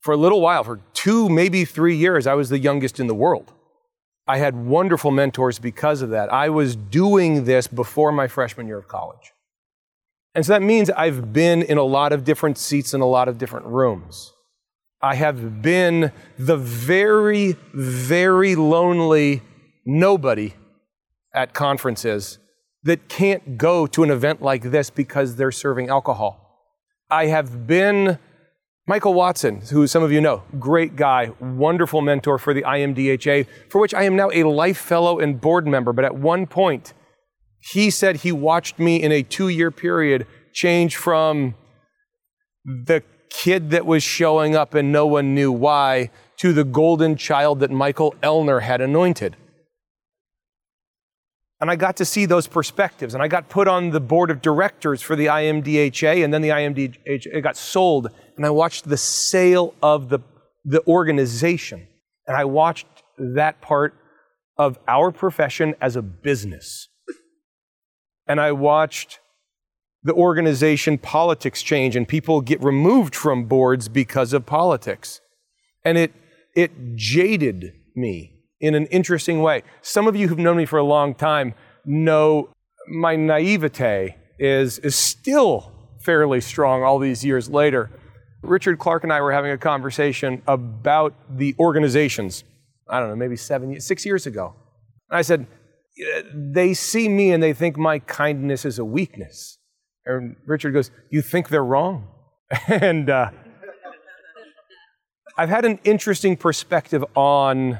For 0.00 0.12
a 0.12 0.16
little 0.16 0.40
while, 0.40 0.64
for 0.64 0.80
two, 0.92 1.28
maybe 1.28 1.64
three 1.64 1.96
years, 1.96 2.26
I 2.26 2.34
was 2.34 2.48
the 2.48 2.58
youngest 2.58 3.00
in 3.00 3.06
the 3.06 3.14
world. 3.14 3.52
I 4.26 4.38
had 4.38 4.54
wonderful 4.54 5.10
mentors 5.10 5.58
because 5.58 6.02
of 6.02 6.10
that. 6.10 6.32
I 6.32 6.50
was 6.50 6.76
doing 6.76 7.44
this 7.44 7.66
before 7.66 8.12
my 8.12 8.28
freshman 8.28 8.66
year 8.66 8.78
of 8.78 8.86
college. 8.86 9.32
And 10.34 10.44
so 10.44 10.52
that 10.52 10.62
means 10.62 10.90
I've 10.90 11.32
been 11.32 11.62
in 11.62 11.78
a 11.78 11.82
lot 11.82 12.12
of 12.12 12.24
different 12.24 12.58
seats 12.58 12.92
in 12.92 13.00
a 13.00 13.06
lot 13.06 13.28
of 13.28 13.38
different 13.38 13.66
rooms. 13.66 14.34
I 15.00 15.14
have 15.14 15.62
been 15.62 16.12
the 16.38 16.56
very, 16.56 17.56
very 17.72 18.56
lonely 18.56 19.42
nobody 19.86 20.54
at 21.32 21.54
conferences 21.54 22.38
that 22.82 23.08
can't 23.08 23.56
go 23.56 23.86
to 23.86 24.02
an 24.02 24.10
event 24.10 24.42
like 24.42 24.62
this 24.62 24.90
because 24.90 25.36
they're 25.36 25.52
serving 25.52 25.88
alcohol. 25.88 26.44
I 27.10 27.26
have 27.26 27.66
been 27.66 28.18
Michael 28.88 29.14
Watson, 29.14 29.60
who 29.70 29.86
some 29.86 30.02
of 30.02 30.10
you 30.10 30.20
know, 30.20 30.42
great 30.58 30.96
guy, 30.96 31.30
wonderful 31.40 32.00
mentor 32.00 32.38
for 32.38 32.52
the 32.52 32.62
IMDHA, 32.62 33.46
for 33.70 33.80
which 33.80 33.94
I 33.94 34.02
am 34.02 34.16
now 34.16 34.30
a 34.32 34.44
life 34.44 34.78
fellow 34.78 35.20
and 35.20 35.40
board 35.40 35.66
member. 35.66 35.92
But 35.92 36.06
at 36.06 36.16
one 36.16 36.46
point, 36.46 36.92
he 37.60 37.90
said 37.90 38.16
he 38.16 38.32
watched 38.32 38.78
me 38.78 39.00
in 39.00 39.12
a 39.12 39.22
two 39.22 39.48
year 39.48 39.70
period 39.70 40.26
change 40.52 40.96
from 40.96 41.54
the 42.64 43.02
kid 43.30 43.70
that 43.70 43.86
was 43.86 44.02
showing 44.02 44.54
up 44.54 44.74
and 44.74 44.92
no 44.92 45.06
one 45.06 45.34
knew 45.34 45.52
why 45.52 46.10
to 46.38 46.52
the 46.52 46.64
golden 46.64 47.16
child 47.16 47.60
that 47.60 47.70
Michael 47.70 48.14
Ellner 48.22 48.62
had 48.62 48.80
anointed. 48.80 49.36
And 51.60 51.70
I 51.70 51.76
got 51.76 51.96
to 51.96 52.04
see 52.04 52.24
those 52.24 52.46
perspectives. 52.46 53.14
And 53.14 53.22
I 53.22 53.28
got 53.28 53.48
put 53.48 53.66
on 53.66 53.90
the 53.90 54.00
board 54.00 54.30
of 54.30 54.40
directors 54.40 55.02
for 55.02 55.16
the 55.16 55.26
IMDHA, 55.26 56.22
and 56.24 56.32
then 56.32 56.42
the 56.42 56.50
IMDHA 56.50 57.42
got 57.42 57.56
sold. 57.56 58.10
And 58.36 58.46
I 58.46 58.50
watched 58.50 58.88
the 58.88 58.96
sale 58.96 59.74
of 59.82 60.08
the, 60.08 60.20
the 60.64 60.86
organization. 60.86 61.88
And 62.28 62.36
I 62.36 62.44
watched 62.44 62.86
that 63.18 63.60
part 63.60 63.94
of 64.56 64.78
our 64.86 65.10
profession 65.10 65.74
as 65.80 65.96
a 65.96 66.02
business. 66.02 66.88
And 68.28 68.40
I 68.40 68.52
watched 68.52 69.18
the 70.02 70.14
organization 70.14 70.98
politics 70.98 71.62
change 71.62 71.96
and 71.96 72.06
people 72.06 72.40
get 72.40 72.62
removed 72.62 73.14
from 73.14 73.44
boards 73.44 73.88
because 73.88 74.32
of 74.32 74.46
politics. 74.46 75.20
And 75.84 75.98
it, 75.98 76.12
it 76.54 76.96
jaded 76.96 77.72
me 77.96 78.34
in 78.60 78.74
an 78.74 78.86
interesting 78.86 79.42
way. 79.42 79.62
Some 79.82 80.06
of 80.06 80.16
you 80.16 80.28
who've 80.28 80.38
known 80.38 80.56
me 80.56 80.66
for 80.66 80.78
a 80.78 80.84
long 80.84 81.14
time 81.14 81.54
know 81.84 82.50
my 82.88 83.16
naivete 83.16 84.16
is, 84.38 84.78
is 84.80 84.94
still 84.94 85.72
fairly 86.00 86.40
strong 86.40 86.82
all 86.82 86.98
these 86.98 87.24
years 87.24 87.48
later. 87.48 87.90
Richard 88.42 88.78
Clark 88.78 89.02
and 89.02 89.12
I 89.12 89.20
were 89.20 89.32
having 89.32 89.50
a 89.50 89.58
conversation 89.58 90.42
about 90.46 91.14
the 91.28 91.54
organizations, 91.58 92.44
I 92.88 93.00
don't 93.00 93.08
know, 93.08 93.16
maybe 93.16 93.36
seven, 93.36 93.80
six 93.80 94.06
years 94.06 94.26
ago. 94.26 94.54
And 95.10 95.18
I 95.18 95.22
said, 95.22 95.46
they 96.32 96.74
see 96.74 97.08
me 97.08 97.32
and 97.32 97.42
they 97.42 97.52
think 97.52 97.76
my 97.76 97.98
kindness 97.98 98.64
is 98.64 98.78
a 98.78 98.84
weakness. 98.84 99.57
And 100.08 100.36
Richard 100.46 100.72
goes, 100.72 100.90
You 101.10 101.22
think 101.22 101.50
they're 101.50 101.64
wrong? 101.64 102.08
and 102.68 103.10
uh, 103.10 103.30
I've 105.36 105.50
had 105.50 105.64
an 105.64 105.78
interesting 105.84 106.36
perspective 106.36 107.04
on 107.14 107.78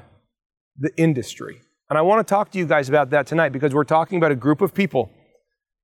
the 0.79 0.91
industry. 0.97 1.63
And 1.89 1.99
I 1.99 2.03
want 2.03 2.25
to 2.25 2.31
talk 2.31 2.53
to 2.53 2.59
you 2.59 2.67
guys 2.67 2.91
about 2.91 3.11
that 3.11 3.27
tonight 3.27 3.49
because 3.49 3.75
we're 3.75 3.85
talking 3.85 4.19
about 4.19 4.31
a 4.31 4.37
group 4.37 4.61
of 4.61 4.75
people 4.75 5.11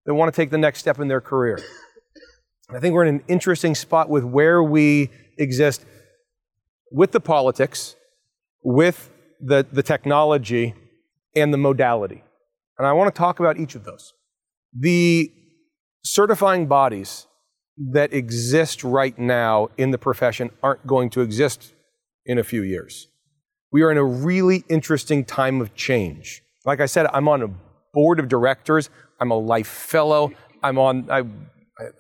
that 0.05 0.15
want 0.15 0.33
to 0.33 0.37
take 0.37 0.51
the 0.51 0.59
next 0.59 0.81
step 0.81 1.01
in 1.01 1.09
their 1.09 1.23
career. 1.23 1.59
I 2.71 2.79
think 2.79 2.93
we're 2.93 3.07
in 3.07 3.17
an 3.17 3.25
interesting 3.27 3.75
spot 3.75 4.11
with 4.11 4.23
where 4.23 4.63
we 4.63 5.11
exist 5.39 5.85
with 6.93 7.13
the 7.13 7.21
politics, 7.21 7.97
with 8.63 9.11
the, 9.41 9.67
the 9.73 9.83
technology, 9.83 10.75
and 11.35 11.53
the 11.53 11.59
modality. 11.59 12.23
And 12.79 12.87
I 12.87 12.93
want 12.93 13.15
to 13.15 13.19
talk 13.19 13.41
about 13.41 13.59
each 13.59 13.75
of 13.75 13.85
those. 13.85 14.13
The 14.79 15.33
certifying 16.05 16.67
bodies 16.67 17.27
that 17.77 18.13
exist 18.13 18.85
right 18.85 19.19
now 19.19 19.69
in 19.77 19.91
the 19.91 19.99
profession 19.99 20.51
aren't 20.63 20.87
going 20.87 21.11
to 21.11 21.21
exist 21.23 21.75
in 22.25 22.39
a 22.39 22.45
few 22.45 22.63
years. 22.63 23.09
We 23.73 23.83
are 23.83 23.91
in 23.91 23.99
a 23.99 24.05
really 24.05 24.65
interesting 24.69 25.25
time 25.25 25.61
of 25.61 25.75
change. 25.75 26.43
Like 26.65 26.81
I 26.81 26.87
said, 26.87 27.07
I'm 27.13 27.29
on 27.29 27.43
a 27.43 27.49
board 27.93 28.21
of 28.21 28.29
directors, 28.29 28.91
I'm 29.21 29.31
a 29.31 29.39
life 29.39 29.67
fellow, 29.67 30.33
I'm 30.63 30.79
on, 30.79 31.11
I, 31.11 31.25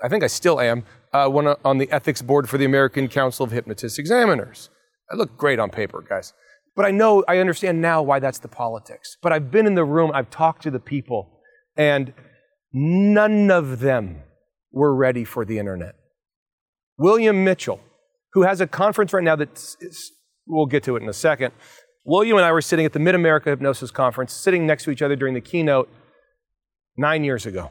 I 0.02 0.08
think 0.08 0.22
I 0.22 0.28
still 0.28 0.60
am, 0.60 0.84
uh, 1.12 1.28
one 1.28 1.48
on 1.64 1.78
the 1.78 1.90
ethics 1.90 2.22
board 2.22 2.48
for 2.48 2.58
the 2.58 2.64
American 2.64 3.08
Council 3.08 3.44
of 3.44 3.52
Hypnotist 3.52 3.98
Examiners. 3.98 4.70
I 5.10 5.16
look 5.16 5.36
great 5.36 5.58
on 5.58 5.70
paper, 5.70 6.04
guys. 6.08 6.32
But 6.76 6.84
I 6.84 6.90
know, 6.90 7.24
I 7.28 7.38
understand 7.38 7.80
now 7.80 8.02
why 8.02 8.18
that's 8.18 8.38
the 8.38 8.48
politics. 8.48 9.16
But 9.22 9.32
I've 9.32 9.50
been 9.50 9.66
in 9.66 9.74
the 9.74 9.84
room, 9.84 10.10
I've 10.12 10.30
talked 10.30 10.62
to 10.64 10.70
the 10.70 10.80
people, 10.80 11.40
and 11.76 12.12
none 12.74 13.50
of 13.50 13.80
them 13.80 14.22
were 14.72 14.94
ready 14.94 15.24
for 15.24 15.44
the 15.44 15.58
internet. 15.58 15.94
William 16.98 17.44
Mitchell, 17.44 17.80
who 18.32 18.42
has 18.42 18.60
a 18.60 18.66
conference 18.66 19.12
right 19.12 19.24
now 19.24 19.36
that 19.36 19.76
we'll 20.46 20.66
get 20.66 20.82
to 20.82 20.96
it 20.96 21.02
in 21.02 21.08
a 21.08 21.14
second. 21.14 21.52
William 22.04 22.36
and 22.36 22.44
I 22.44 22.52
were 22.52 22.60
sitting 22.60 22.84
at 22.84 22.92
the 22.92 22.98
Mid 22.98 23.14
America 23.14 23.50
Hypnosis 23.50 23.90
Conference, 23.90 24.32
sitting 24.32 24.66
next 24.66 24.84
to 24.84 24.90
each 24.90 25.00
other 25.00 25.16
during 25.16 25.34
the 25.34 25.40
keynote 25.40 25.88
nine 26.96 27.24
years 27.24 27.46
ago. 27.46 27.70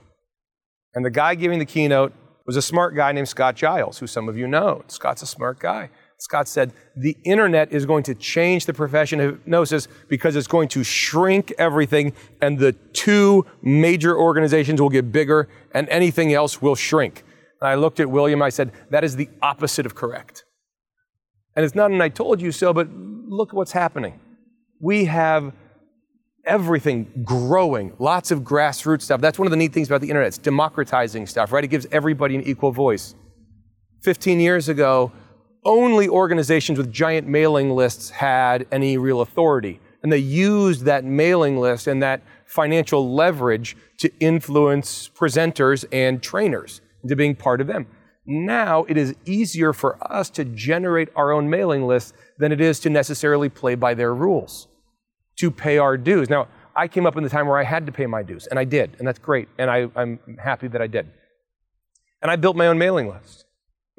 And 0.96 1.06
the 1.06 1.12
guy 1.12 1.36
giving 1.36 1.60
the 1.60 1.66
keynote 1.66 2.14
was 2.46 2.56
a 2.56 2.62
smart 2.62 2.96
guy 2.96 3.12
named 3.12 3.30
Scott 3.30 3.56
Giles, 3.56 4.00
who 4.00 4.08
some 4.08 4.28
of 4.28 4.38
you 4.38 4.48
know. 4.48 4.84
Scott's 4.88 5.22
a 5.22 5.28
smart 5.28 5.60
guy. 5.60 5.90
Scott 6.20 6.48
said, 6.48 6.74
the 6.96 7.18
internet 7.26 7.72
is 7.72 7.86
going 7.86 8.04
to 8.04 8.16
change 8.16 8.66
the 8.66 8.74
profession 8.74 9.20
of 9.20 9.32
hypnosis 9.32 9.88
because 10.08 10.36
it's 10.36 10.48
going 10.48 10.70
to 10.70 10.84
shrink 10.84 11.54
everything, 11.58 12.14
and 12.42 12.60
the 12.60 12.72
two 12.72 13.46
major 13.62 14.18
organizations 14.18 14.82
will 14.82 14.90
get 14.90 15.12
bigger, 15.12 15.50
and 15.74 15.90
anything 15.90 16.34
else 16.34 16.62
will 16.62 16.76
shrink. 16.76 17.24
And 17.60 17.70
I 17.70 17.76
looked 17.76 18.00
at 18.00 18.10
William, 18.10 18.42
I 18.42 18.50
said, 18.50 18.72
that 18.90 19.04
is 19.04 19.16
the 19.16 19.30
opposite 19.42 19.86
of 19.86 19.96
correct. 19.96 20.46
And 21.56 21.66
it's 21.66 21.76
not 21.76 21.92
an 21.92 22.02
I 22.02 22.10
told 22.10 22.42
you 22.42 22.52
so, 22.52 22.74
but 22.74 22.90
look 22.90 23.50
at 23.50 23.56
what's 23.56 23.72
happening. 23.72 24.20
We 24.80 25.06
have 25.06 25.54
everything 26.46 27.24
growing, 27.24 27.94
lots 28.00 28.32
of 28.32 28.42
grassroots 28.42 29.04
stuff. 29.04 29.22
That's 29.22 29.40
one 29.40 29.48
of 29.48 29.52
the 29.52 29.58
neat 29.58 29.74
things 29.74 29.88
about 29.88 30.02
the 30.02 30.10
internet. 30.10 30.28
It's 30.28 30.38
democratizing 30.38 31.28
stuff, 31.28 31.52
right? 31.52 31.64
It 31.64 31.70
gives 31.70 31.88
everybody 31.92 32.36
an 32.36 32.44
equal 32.44 32.72
voice. 32.72 33.16
15 34.02 34.40
years 34.40 34.68
ago, 34.68 35.12
only 35.66 36.08
organizations 36.08 36.78
with 36.78 36.92
giant 36.92 37.28
mailing 37.28 37.72
lists 37.72 38.10
had 38.10 38.68
any 38.72 38.98
real 38.98 39.22
authority. 39.22 39.80
And 40.02 40.12
they 40.12 40.18
used 40.18 40.86
that 40.86 41.06
mailing 41.06 41.58
list 41.58 41.88
and 41.88 42.04
that 42.04 42.22
financial 42.46 43.14
leverage 43.14 43.78
to 44.00 44.12
influence 44.20 45.10
presenters 45.10 45.86
and 45.92 46.22
trainers 46.22 46.82
into 47.04 47.16
being 47.16 47.36
part 47.36 47.62
of 47.62 47.68
them. 47.68 47.88
Now 48.26 48.86
it 48.86 48.98
is 48.98 49.16
easier 49.26 49.74
for 49.74 49.98
us 50.12 50.30
to 50.32 50.46
generate 50.46 51.10
our 51.16 51.32
own 51.32 51.50
mailing 51.50 51.88
list 51.88 52.14
than 52.38 52.52
it 52.52 52.62
is 52.62 52.80
to 52.82 52.90
necessarily 52.90 53.50
play 53.50 53.76
by 53.76 53.94
their 53.94 54.14
rules, 54.14 54.68
to 55.38 55.52
pay 55.52 55.78
our 55.78 55.98
dues. 55.98 56.30
Now, 56.30 56.48
I 56.76 56.88
came 56.88 57.06
up 57.06 57.16
in 57.18 57.24
the 57.24 57.30
time 57.30 57.48
where 57.48 57.60
I 57.60 57.64
had 57.64 57.86
to 57.86 57.92
pay 57.92 58.08
my 58.08 58.24
dues, 58.24 58.48
and 58.48 58.58
I 58.58 58.64
did, 58.64 58.96
and 58.98 59.08
that's 59.08 59.20
great, 59.20 59.48
and 59.60 59.70
I, 59.70 59.90
am 59.96 60.20
happy 60.44 60.68
that 60.70 60.82
I 60.82 60.88
did. 60.88 61.08
And 62.22 62.32
I 62.32 62.36
built 62.36 62.56
my 62.56 62.68
own 62.68 62.78
mailing 62.80 63.08
list. 63.08 63.46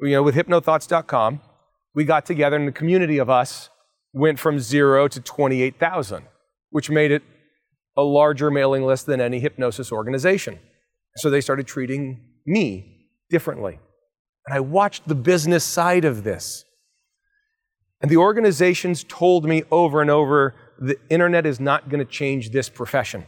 You 0.01 0.11
know, 0.11 0.23
with 0.23 0.35
hypnothoughts.com, 0.35 1.39
we 1.95 2.03
got 2.03 2.25
together, 2.25 2.57
and 2.57 2.67
the 2.67 2.73
community 2.73 3.17
of 3.17 3.29
us 3.29 3.69
went 4.13 4.37
from 4.37 4.59
zero 4.59 5.07
to 5.07 5.19
28,000, 5.19 6.23
which 6.69 6.89
made 6.89 7.11
it 7.11 7.23
a 7.97 8.03
larger 8.03 8.51
mailing 8.51 8.83
list 8.83 9.05
than 9.05 9.21
any 9.21 9.39
hypnosis 9.39 9.91
organization. 9.91 10.59
So 11.17 11.29
they 11.29 11.41
started 11.41 11.65
treating 11.65 12.19
me 12.45 13.09
differently. 13.29 13.79
And 14.45 14.53
I 14.53 14.59
watched 14.59 15.07
the 15.07 15.15
business 15.15 15.63
side 15.63 16.05
of 16.05 16.23
this. 16.23 16.65
And 18.01 18.11
the 18.11 18.17
organizations 18.17 19.05
told 19.07 19.45
me 19.45 19.63
over 19.71 20.01
and 20.01 20.11
over 20.11 20.53
the 20.77 20.97
internet 21.09 21.45
is 21.45 21.59
not 21.59 21.89
going 21.89 22.05
to 22.05 22.11
change 22.11 22.51
this 22.51 22.69
profession. 22.69 23.25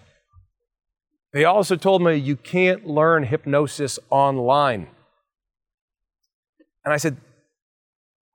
They 1.34 1.46
also 1.46 1.76
told 1.76 2.02
me 2.02 2.16
you 2.16 2.36
can't 2.36 2.86
learn 2.86 3.24
hypnosis 3.24 4.00
online. 4.10 4.88
And 6.84 6.94
I 6.94 6.98
said, 6.98 7.18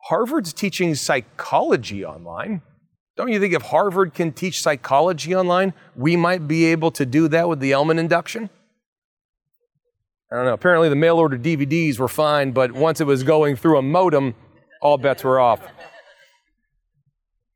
Harvard's 0.04 0.52
teaching 0.52 0.94
psychology 0.94 2.04
online. 2.04 2.62
Don't 3.16 3.28
you 3.28 3.38
think 3.38 3.54
if 3.54 3.62
Harvard 3.62 4.14
can 4.14 4.32
teach 4.32 4.62
psychology 4.62 5.34
online, 5.34 5.74
we 5.94 6.16
might 6.16 6.48
be 6.48 6.64
able 6.66 6.90
to 6.92 7.06
do 7.06 7.28
that 7.28 7.48
with 7.48 7.60
the 7.60 7.72
Elman 7.72 7.98
induction? 7.98 8.50
I 10.30 10.36
don't 10.36 10.46
know. 10.46 10.54
Apparently, 10.54 10.88
the 10.88 10.96
mail 10.96 11.18
order 11.18 11.36
DVDs 11.36 11.98
were 11.98 12.08
fine, 12.08 12.52
but 12.52 12.72
once 12.72 13.00
it 13.00 13.06
was 13.06 13.22
going 13.22 13.54
through 13.54 13.78
a 13.78 13.82
modem, 13.82 14.34
all 14.80 14.96
bets 14.96 15.22
were 15.22 15.38
off. 15.38 15.60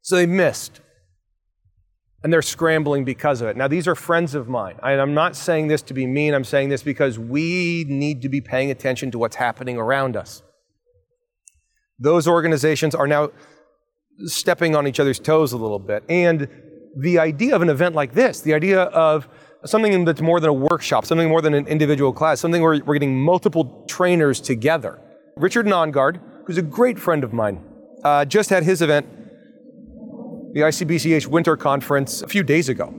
So 0.02 0.16
they 0.16 0.26
missed. 0.26 0.80
And 2.22 2.32
they're 2.32 2.42
scrambling 2.42 3.04
because 3.04 3.40
of 3.40 3.48
it. 3.48 3.56
Now, 3.56 3.66
these 3.66 3.88
are 3.88 3.94
friends 3.94 4.34
of 4.34 4.48
mine. 4.48 4.78
I'm 4.82 5.14
not 5.14 5.36
saying 5.36 5.68
this 5.68 5.80
to 5.82 5.94
be 5.94 6.06
mean. 6.06 6.34
I'm 6.34 6.44
saying 6.44 6.68
this 6.68 6.82
because 6.82 7.18
we 7.18 7.86
need 7.88 8.22
to 8.22 8.28
be 8.28 8.40
paying 8.40 8.70
attention 8.70 9.10
to 9.12 9.18
what's 9.18 9.36
happening 9.36 9.78
around 9.78 10.16
us. 10.16 10.42
Those 11.98 12.28
organizations 12.28 12.94
are 12.94 13.06
now 13.06 13.30
stepping 14.24 14.74
on 14.74 14.86
each 14.86 15.00
other's 15.00 15.18
toes 15.18 15.52
a 15.52 15.56
little 15.56 15.78
bit. 15.78 16.04
And 16.08 16.48
the 16.96 17.18
idea 17.18 17.54
of 17.54 17.62
an 17.62 17.68
event 17.68 17.94
like 17.94 18.14
this, 18.14 18.40
the 18.40 18.54
idea 18.54 18.82
of 18.82 19.28
something 19.64 20.04
that's 20.04 20.20
more 20.20 20.40
than 20.40 20.50
a 20.50 20.54
workshop, 20.54 21.04
something 21.04 21.28
more 21.28 21.42
than 21.42 21.54
an 21.54 21.66
individual 21.66 22.12
class, 22.12 22.40
something 22.40 22.62
where 22.62 22.80
we're 22.84 22.94
getting 22.94 23.18
multiple 23.18 23.84
trainers 23.88 24.40
together. 24.40 25.00
Richard 25.36 25.66
Nongard, 25.66 26.20
who's 26.46 26.58
a 26.58 26.62
great 26.62 26.98
friend 26.98 27.24
of 27.24 27.32
mine, 27.32 27.62
uh, 28.04 28.24
just 28.24 28.50
had 28.50 28.62
his 28.62 28.82
event, 28.82 29.06
the 30.54 30.60
ICBCH 30.60 31.26
Winter 31.26 31.56
Conference, 31.56 32.22
a 32.22 32.28
few 32.28 32.42
days 32.42 32.68
ago. 32.68 32.94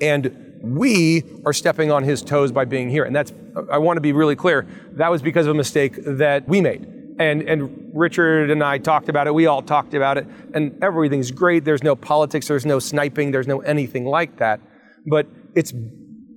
And 0.00 0.60
we 0.62 1.22
are 1.46 1.52
stepping 1.52 1.90
on 1.90 2.02
his 2.02 2.22
toes 2.22 2.52
by 2.52 2.64
being 2.64 2.90
here. 2.90 3.04
And 3.04 3.14
that's, 3.14 3.32
I 3.70 3.78
want 3.78 3.96
to 3.96 4.00
be 4.00 4.12
really 4.12 4.36
clear, 4.36 4.66
that 4.92 5.10
was 5.10 5.22
because 5.22 5.46
of 5.46 5.52
a 5.52 5.56
mistake 5.56 5.94
that 6.04 6.46
we 6.48 6.60
made. 6.60 6.95
And, 7.18 7.42
and 7.42 7.90
Richard 7.94 8.50
and 8.50 8.62
I 8.62 8.78
talked 8.78 9.08
about 9.08 9.26
it. 9.26 9.34
We 9.34 9.46
all 9.46 9.62
talked 9.62 9.94
about 9.94 10.18
it. 10.18 10.26
And 10.54 10.78
everything's 10.82 11.30
great. 11.30 11.64
There's 11.64 11.82
no 11.82 11.96
politics. 11.96 12.48
There's 12.48 12.66
no 12.66 12.78
sniping. 12.78 13.30
There's 13.30 13.46
no 13.46 13.60
anything 13.60 14.04
like 14.04 14.36
that. 14.38 14.60
But 15.06 15.26
it's 15.54 15.72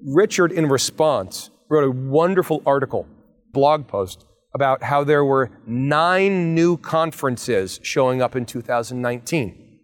Richard, 0.06 0.52
in 0.52 0.68
response, 0.68 1.50
wrote 1.70 1.84
a 1.84 1.92
wonderful 1.92 2.64
article, 2.66 3.08
blog 3.52 3.88
post, 3.88 4.26
about 4.54 4.84
how 4.84 5.04
there 5.04 5.24
were 5.24 5.52
nine 5.68 6.56
new 6.56 6.78
conferences 6.78 7.80
showing 7.84 8.22
up 8.22 8.36
in 8.36 8.46
2019. 8.46 9.80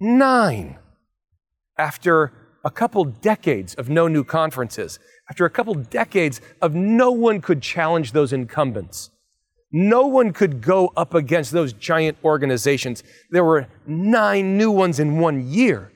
Nine! 0.00 0.78
After 1.76 2.32
a 2.64 2.70
couple 2.70 3.04
decades 3.04 3.74
of 3.74 3.88
no 3.88 4.08
new 4.08 4.24
conferences, 4.24 4.98
after 5.30 5.44
a 5.44 5.50
couple 5.50 5.74
decades 5.74 6.40
of 6.60 6.74
no 6.74 7.10
one 7.10 7.40
could 7.40 7.62
challenge 7.62 8.12
those 8.12 8.32
incumbents. 8.32 9.10
No 9.70 10.06
one 10.06 10.32
could 10.32 10.60
go 10.60 10.92
up 10.96 11.14
against 11.14 11.52
those 11.52 11.72
giant 11.72 12.16
organizations. 12.24 13.02
There 13.30 13.44
were 13.44 13.68
nine 13.86 14.56
new 14.56 14.70
ones 14.70 14.98
in 14.98 15.18
one 15.18 15.46
year. 15.46 15.92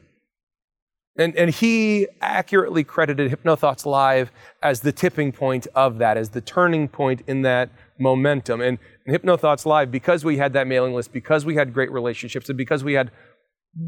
And, 1.18 1.36
and 1.36 1.50
he 1.50 2.08
accurately 2.22 2.84
credited 2.84 3.30
HypnoThoughts 3.30 3.84
Live 3.84 4.30
as 4.62 4.80
the 4.80 4.92
tipping 4.92 5.30
point 5.30 5.66
of 5.74 5.98
that, 5.98 6.16
as 6.16 6.30
the 6.30 6.40
turning 6.40 6.88
point 6.88 7.22
in 7.26 7.42
that 7.42 7.70
momentum. 7.98 8.62
And, 8.62 8.78
and 9.06 9.16
HypnoThoughts 9.16 9.66
Live, 9.66 9.90
because 9.90 10.24
we 10.24 10.38
had 10.38 10.54
that 10.54 10.66
mailing 10.66 10.94
list, 10.94 11.12
because 11.12 11.44
we 11.44 11.54
had 11.54 11.74
great 11.74 11.92
relationships, 11.92 12.48
and 12.48 12.56
because 12.56 12.82
we 12.82 12.94
had 12.94 13.10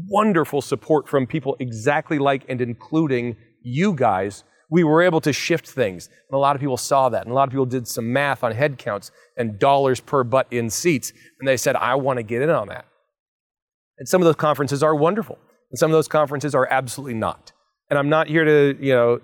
wonderful 0.07 0.61
support 0.61 1.07
from 1.07 1.25
people 1.25 1.55
exactly 1.59 2.19
like 2.19 2.43
and 2.47 2.61
including 2.61 3.37
you 3.61 3.93
guys, 3.93 4.43
we 4.69 4.83
were 4.83 5.01
able 5.01 5.21
to 5.21 5.33
shift 5.33 5.69
things. 5.69 6.07
And 6.07 6.35
a 6.35 6.37
lot 6.37 6.55
of 6.55 6.59
people 6.59 6.77
saw 6.77 7.09
that. 7.09 7.23
And 7.23 7.31
a 7.31 7.35
lot 7.35 7.47
of 7.47 7.51
people 7.51 7.65
did 7.65 7.87
some 7.87 8.11
math 8.11 8.43
on 8.43 8.51
head 8.51 8.77
counts 8.77 9.11
and 9.37 9.59
dollars 9.59 9.99
per 9.99 10.23
butt 10.23 10.47
in 10.51 10.69
seats. 10.69 11.13
And 11.39 11.47
they 11.47 11.57
said, 11.57 11.75
I 11.75 11.95
want 11.95 12.17
to 12.17 12.23
get 12.23 12.41
in 12.41 12.49
on 12.49 12.67
that. 12.69 12.85
And 13.97 14.07
some 14.07 14.21
of 14.21 14.25
those 14.25 14.35
conferences 14.35 14.83
are 14.83 14.95
wonderful. 14.95 15.37
And 15.71 15.79
some 15.79 15.91
of 15.91 15.95
those 15.95 16.07
conferences 16.07 16.55
are 16.55 16.67
absolutely 16.69 17.13
not. 17.13 17.51
And 17.89 17.99
I'm 17.99 18.09
not 18.09 18.27
here 18.27 18.43
to, 18.43 18.77
you 18.79 18.93
know, 18.93 19.21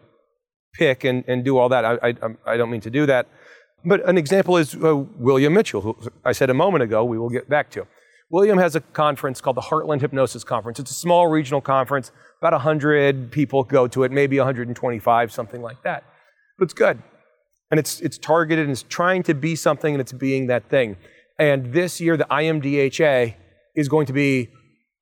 pick 0.73 1.03
and, 1.03 1.23
and 1.27 1.43
do 1.43 1.57
all 1.57 1.69
that. 1.69 1.83
I, 1.85 1.97
I, 2.01 2.13
I 2.45 2.57
don't 2.57 2.69
mean 2.69 2.81
to 2.81 2.89
do 2.89 3.05
that. 3.07 3.27
But 3.83 4.07
an 4.07 4.17
example 4.17 4.57
is 4.57 4.75
uh, 4.75 4.95
William 5.17 5.53
Mitchell, 5.53 5.81
who 5.81 5.97
I 6.23 6.33
said 6.33 6.49
a 6.49 6.53
moment 6.53 6.83
ago 6.83 7.03
we 7.03 7.17
will 7.17 7.29
get 7.29 7.49
back 7.49 7.69
to. 7.71 7.87
William 8.31 8.57
has 8.57 8.77
a 8.77 8.79
conference 8.79 9.41
called 9.41 9.57
the 9.57 9.61
Heartland 9.61 9.99
Hypnosis 9.99 10.45
Conference. 10.45 10.79
It's 10.79 10.89
a 10.89 10.95
small 10.95 11.27
regional 11.27 11.59
conference. 11.59 12.13
About 12.39 12.53
100 12.53 13.29
people 13.29 13.65
go 13.65 13.87
to 13.89 14.03
it, 14.03 14.11
maybe 14.11 14.37
125, 14.37 15.31
something 15.31 15.61
like 15.61 15.83
that. 15.83 16.05
But 16.57 16.65
it's 16.65 16.73
good. 16.73 17.03
And 17.69 17.79
it's, 17.79 17.99
it's 17.99 18.17
targeted 18.17 18.63
and 18.63 18.71
it's 18.71 18.83
trying 18.83 19.23
to 19.23 19.33
be 19.33 19.55
something 19.55 19.93
and 19.93 19.99
it's 20.01 20.13
being 20.13 20.47
that 20.47 20.69
thing. 20.69 20.95
And 21.37 21.73
this 21.73 21.99
year, 21.99 22.15
the 22.15 22.27
IMDHA 22.31 23.35
is 23.75 23.89
going 23.89 24.05
to 24.05 24.13
be 24.13 24.49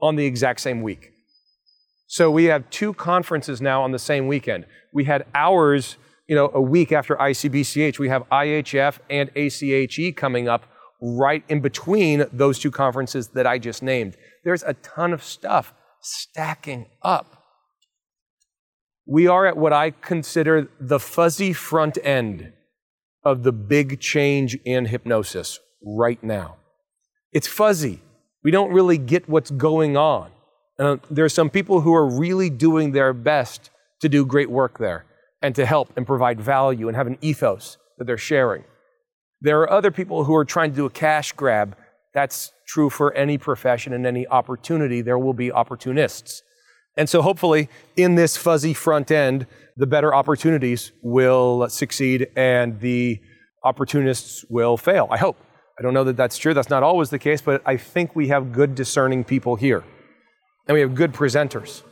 on 0.02 0.16
the 0.16 0.26
exact 0.26 0.60
same 0.62 0.82
week. 0.82 1.12
So 2.08 2.32
we 2.32 2.46
have 2.46 2.68
two 2.72 2.96
conferences 2.96 3.62
now 3.62 3.84
on 3.84 3.92
the 3.92 4.00
same 4.00 4.28
weekend. 4.28 4.66
We 4.92 5.04
had 5.04 5.26
ours, 5.36 5.98
you 6.28 6.36
know, 6.36 6.50
a 6.54 6.62
week 6.62 6.92
after 6.92 7.16
ICBCH. 7.16 8.00
We 8.00 8.10
have 8.10 8.28
IHF 8.30 8.98
and 9.08 9.30
ACHE 9.36 10.16
coming 10.16 10.48
up 10.48 10.66
right 11.02 11.44
in 11.48 11.62
between 11.62 12.26
those 12.32 12.60
two 12.60 12.72
conferences 12.72 13.30
that 13.30 13.48
I 13.48 13.58
just 13.58 13.82
named. 13.82 14.18
There's 14.44 14.64
a 14.64 14.74
ton 14.76 15.14
of 15.14 15.24
stuff 15.24 15.74
stacking 16.02 16.88
up. 17.02 17.44
We 19.06 19.28
are 19.28 19.46
at 19.46 19.58
what 19.58 19.74
I 19.74 19.92
consider 19.92 20.70
the 20.80 21.00
fuzzy 21.00 21.54
front 21.54 21.98
end 22.04 22.54
of 23.24 23.44
the 23.44 23.52
big 23.52 24.00
change 24.00 24.56
in 24.66 24.86
hypnosis 24.86 25.60
right 25.84 26.22
now. 26.24 26.58
It's 27.32 27.48
fuzzy. 27.48 28.02
We 28.44 28.52
don't 28.52 28.72
really 28.72 28.98
get 28.98 29.28
what's 29.28 29.52
going 29.52 29.98
on. 29.98 30.32
Uh, 30.78 30.98
there 31.10 31.26
are 31.26 31.30
some 31.30 31.50
people 31.50 31.82
who 31.82 31.94
are 31.94 32.08
really 32.08 32.50
doing 32.50 32.92
their 32.92 33.14
best 33.14 33.70
to 34.00 34.08
do 34.08 34.26
great 34.26 34.50
work 34.50 34.78
there 34.78 35.06
and 35.42 35.54
to 35.56 35.66
help 35.66 35.92
and 35.98 36.08
provide 36.08 36.40
value 36.40 36.88
and 36.88 36.96
have 36.96 37.08
an 37.08 37.18
ethos 37.22 37.78
that 37.98 38.06
they're 38.06 38.18
sharing. 38.18 38.64
There 39.42 39.62
are 39.62 39.72
other 39.72 39.92
people 39.92 40.26
who 40.26 40.36
are 40.36 40.46
trying 40.46 40.72
to 40.72 40.76
do 40.76 40.86
a 40.86 40.90
cash 40.90 41.32
grab. 41.32 41.78
That's 42.14 42.52
true 42.68 42.90
for 42.90 43.14
any 43.14 43.38
profession 43.38 43.94
and 43.94 44.06
any 44.06 44.28
opportunity. 44.28 45.02
There 45.02 45.18
will 45.18 45.34
be 45.34 45.52
opportunists. 45.52 46.44
And 46.98 47.10
so, 47.10 47.22
hopefully, 47.22 47.70
in 47.96 48.16
this 48.16 48.36
fuzzy 48.36 48.74
front 48.74 49.12
end, 49.12 49.48
the 49.78 49.88
better 49.88 50.14
opportunities 50.14 50.92
will 51.02 51.70
succeed 51.70 52.28
and 52.36 52.80
the 52.82 53.22
opportunists 53.64 54.44
will 54.50 54.76
fail. 54.76 55.08
I 55.10 55.18
hope. 55.18 55.38
I 55.80 55.82
don't 55.82 55.94
know 55.94 56.04
that 56.04 56.18
that's 56.18 56.38
true. 56.38 56.54
That's 56.54 56.70
not 56.70 56.84
always 56.84 57.10
the 57.10 57.20
case, 57.20 57.42
but 57.42 57.62
I 57.66 57.78
think 57.78 58.16
we 58.16 58.28
have 58.28 58.52
good 58.52 58.76
discerning 58.76 59.24
people 59.24 59.56
here 59.56 59.86
and 60.68 60.76
we 60.76 60.82
have 60.82 60.94
good 60.94 61.14
presenters. 61.14 61.84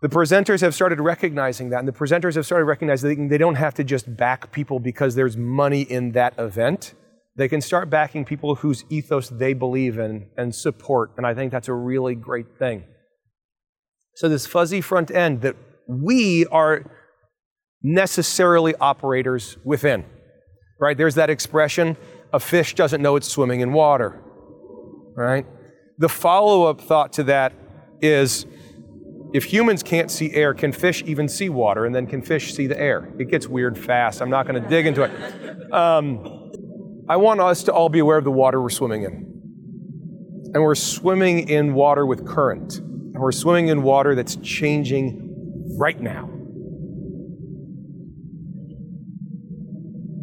The 0.00 0.08
presenters 0.08 0.60
have 0.60 0.74
started 0.74 1.00
recognizing 1.00 1.70
that, 1.70 1.80
and 1.80 1.88
the 1.88 1.92
presenters 1.92 2.36
have 2.36 2.46
started 2.46 2.66
recognizing 2.66 3.28
they 3.28 3.38
don't 3.38 3.56
have 3.56 3.74
to 3.74 3.84
just 3.84 4.16
back 4.16 4.52
people 4.52 4.78
because 4.78 5.16
there's 5.16 5.36
money 5.36 5.82
in 5.82 6.12
that 6.12 6.34
event. 6.38 6.94
They 7.36 7.48
can 7.48 7.60
start 7.60 7.90
backing 7.90 8.24
people 8.24 8.56
whose 8.56 8.84
ethos 8.90 9.28
they 9.28 9.54
believe 9.54 9.98
in 9.98 10.28
and 10.36 10.54
support, 10.54 11.12
and 11.16 11.26
I 11.26 11.34
think 11.34 11.50
that's 11.50 11.68
a 11.68 11.74
really 11.74 12.14
great 12.14 12.58
thing. 12.58 12.84
So, 14.14 14.28
this 14.28 14.46
fuzzy 14.46 14.80
front 14.80 15.10
end 15.10 15.42
that 15.42 15.56
we 15.88 16.46
are 16.46 16.84
necessarily 17.82 18.74
operators 18.76 19.56
within, 19.64 20.04
right? 20.80 20.96
There's 20.96 21.14
that 21.16 21.30
expression 21.30 21.96
a 22.32 22.40
fish 22.40 22.74
doesn't 22.74 23.00
know 23.00 23.16
it's 23.16 23.28
swimming 23.28 23.60
in 23.60 23.72
water, 23.72 24.20
right? 25.16 25.46
The 25.98 26.08
follow 26.08 26.64
up 26.64 26.80
thought 26.80 27.14
to 27.14 27.24
that 27.24 27.52
is 28.00 28.46
if 29.32 29.44
humans 29.44 29.82
can't 29.82 30.10
see 30.10 30.32
air, 30.32 30.54
can 30.54 30.72
fish 30.72 31.02
even 31.04 31.28
see 31.28 31.48
water? 31.48 31.84
And 31.84 31.94
then 31.94 32.06
can 32.06 32.22
fish 32.22 32.54
see 32.54 32.66
the 32.66 32.80
air? 32.80 33.12
It 33.18 33.30
gets 33.30 33.46
weird 33.46 33.78
fast. 33.78 34.22
I'm 34.22 34.30
not 34.30 34.46
going 34.46 34.62
to 34.62 34.68
dig 34.68 34.86
into 34.86 35.02
it. 35.02 35.72
Um, 35.72 36.50
I 37.08 37.16
want 37.16 37.40
us 37.40 37.62
to 37.64 37.72
all 37.72 37.88
be 37.88 37.98
aware 37.98 38.18
of 38.18 38.24
the 38.24 38.30
water 38.30 38.60
we're 38.60 38.70
swimming 38.70 39.02
in. 39.02 39.28
And 40.54 40.62
we're 40.62 40.74
swimming 40.74 41.48
in 41.48 41.74
water 41.74 42.06
with 42.06 42.26
current. 42.26 42.78
And 42.78 43.18
we're 43.18 43.32
swimming 43.32 43.68
in 43.68 43.82
water 43.82 44.14
that's 44.14 44.36
changing 44.36 45.76
right 45.78 46.00
now. 46.00 46.30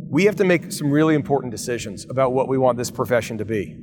We 0.10 0.26
have 0.26 0.38
to 0.38 0.46
make 0.46 0.72
some 0.72 0.90
really 0.90 1.14
important 1.14 1.52
decisions 1.52 2.08
about 2.10 2.34
what 2.34 2.48
we 2.48 2.58
want 2.58 2.78
this 2.78 2.90
profession 2.90 3.38
to 3.38 3.46
be 3.46 3.78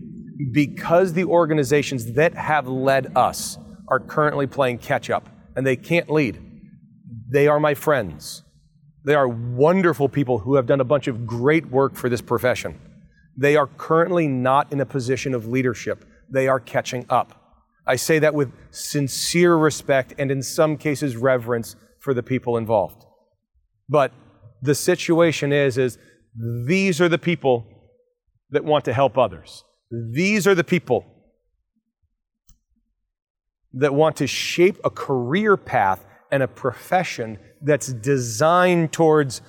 because 0.51 1.13
the 1.13 1.25
organizations 1.25 2.13
that 2.15 2.35
have 2.35 2.67
led 2.67 3.17
us 3.17 3.59
are 3.93 4.01
currently 4.01 4.47
playing 4.47 4.79
catch 4.79 5.11
up 5.11 5.29
and 5.55 5.67
they 5.67 5.77
can't 5.77 6.09
lead. 6.09 6.41
They 7.31 7.47
are 7.47 7.61
my 7.61 7.75
friends. 7.75 8.43
They 9.05 9.15
are 9.15 9.29
wonderful 9.29 10.09
people 10.09 10.39
who 10.39 10.55
have 10.55 10.65
done 10.65 10.81
a 10.81 10.85
bunch 10.85 11.09
of 11.09 11.27
great 11.27 11.67
work 11.67 11.95
for 11.95 12.09
this 12.09 12.23
profession. 12.23 12.81
They 13.37 13.55
are 13.55 13.67
currently 13.67 14.29
not 14.29 14.73
in 14.73 14.81
a 14.81 14.87
position 14.87 15.35
of 15.35 15.47
leadership. 15.47 16.07
They 16.31 16.49
are 16.49 16.59
catching 16.59 17.05
up. 17.11 17.61
I 17.87 17.97
say 17.97 18.19
that 18.21 18.33
with 18.33 18.51
sincere 18.71 19.57
respect 19.57 20.15
and 20.17 20.31
in 20.31 20.43
some 20.43 20.79
cases 20.79 21.15
reverence 21.15 21.77
for 22.01 22.15
the 22.15 22.23
people 22.23 22.57
involved. 22.57 23.05
But 23.91 24.11
the 24.63 24.75
situation 24.75 25.53
is 25.53 25.77
is 25.77 25.99
these 26.67 26.99
are 26.99 27.11
the 27.11 27.19
people 27.19 27.67
that 28.53 28.65
want 28.65 28.87
to 28.87 28.95
help 28.95 29.19
others. 29.19 29.65
These 29.91 30.47
are 30.47 30.55
the 30.55 30.65
people 30.65 31.12
that 33.75 33.95
want 33.95 34.17
to 34.17 34.27
shape 34.27 34.79
a 34.85 34.91
career 34.91 35.57
path 35.57 36.05
and 36.31 36.43
a 36.43 36.49
profession 36.49 37.39
that's 37.61 37.93
designed 37.93 38.93
towards 38.93 39.43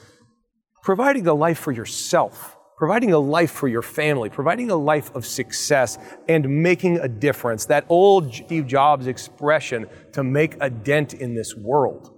providing 0.83 1.27
a 1.27 1.33
life 1.33 1.57
for 1.57 1.71
yourself, 1.71 2.57
providing 2.77 3.13
a 3.13 3.19
life 3.19 3.51
for 3.51 3.67
your 3.67 3.81
family, 3.81 4.29
providing 4.29 4.69
a 4.69 4.75
life 4.75 5.13
of 5.15 5.25
success, 5.25 5.97
and 6.27 6.47
making 6.61 6.97
a 6.99 7.07
difference. 7.07 7.65
That 7.65 7.85
old 7.89 8.33
Steve 8.33 8.67
Jobs 8.67 9.07
expression 9.07 9.87
to 10.11 10.23
make 10.23 10.55
a 10.59 10.69
dent 10.69 11.13
in 11.13 11.35
this 11.35 11.55
world. 11.55 12.09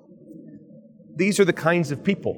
These 1.16 1.40
are 1.40 1.46
the 1.46 1.54
kinds 1.54 1.92
of 1.92 2.04
people 2.04 2.34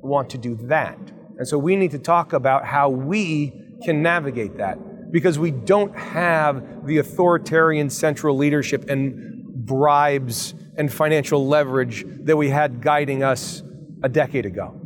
who 0.00 0.08
want 0.08 0.30
to 0.30 0.38
do 0.38 0.54
that. 0.68 0.98
And 1.38 1.48
so 1.48 1.58
we 1.58 1.76
need 1.76 1.90
to 1.92 1.98
talk 1.98 2.32
about 2.32 2.64
how 2.66 2.90
we 2.90 3.52
can 3.84 4.02
navigate 4.02 4.58
that 4.58 4.78
because 5.12 5.38
we 5.38 5.50
don't 5.50 5.94
have 5.94 6.86
the 6.86 6.98
authoritarian 6.98 7.90
central 7.90 8.36
leadership 8.36 8.88
and 8.88 9.44
bribes 9.66 10.54
and 10.76 10.92
financial 10.92 11.46
leverage 11.46 12.04
that 12.24 12.36
we 12.36 12.48
had 12.48 12.80
guiding 12.80 13.22
us 13.22 13.62
a 14.02 14.08
decade 14.08 14.46
ago. 14.46 14.80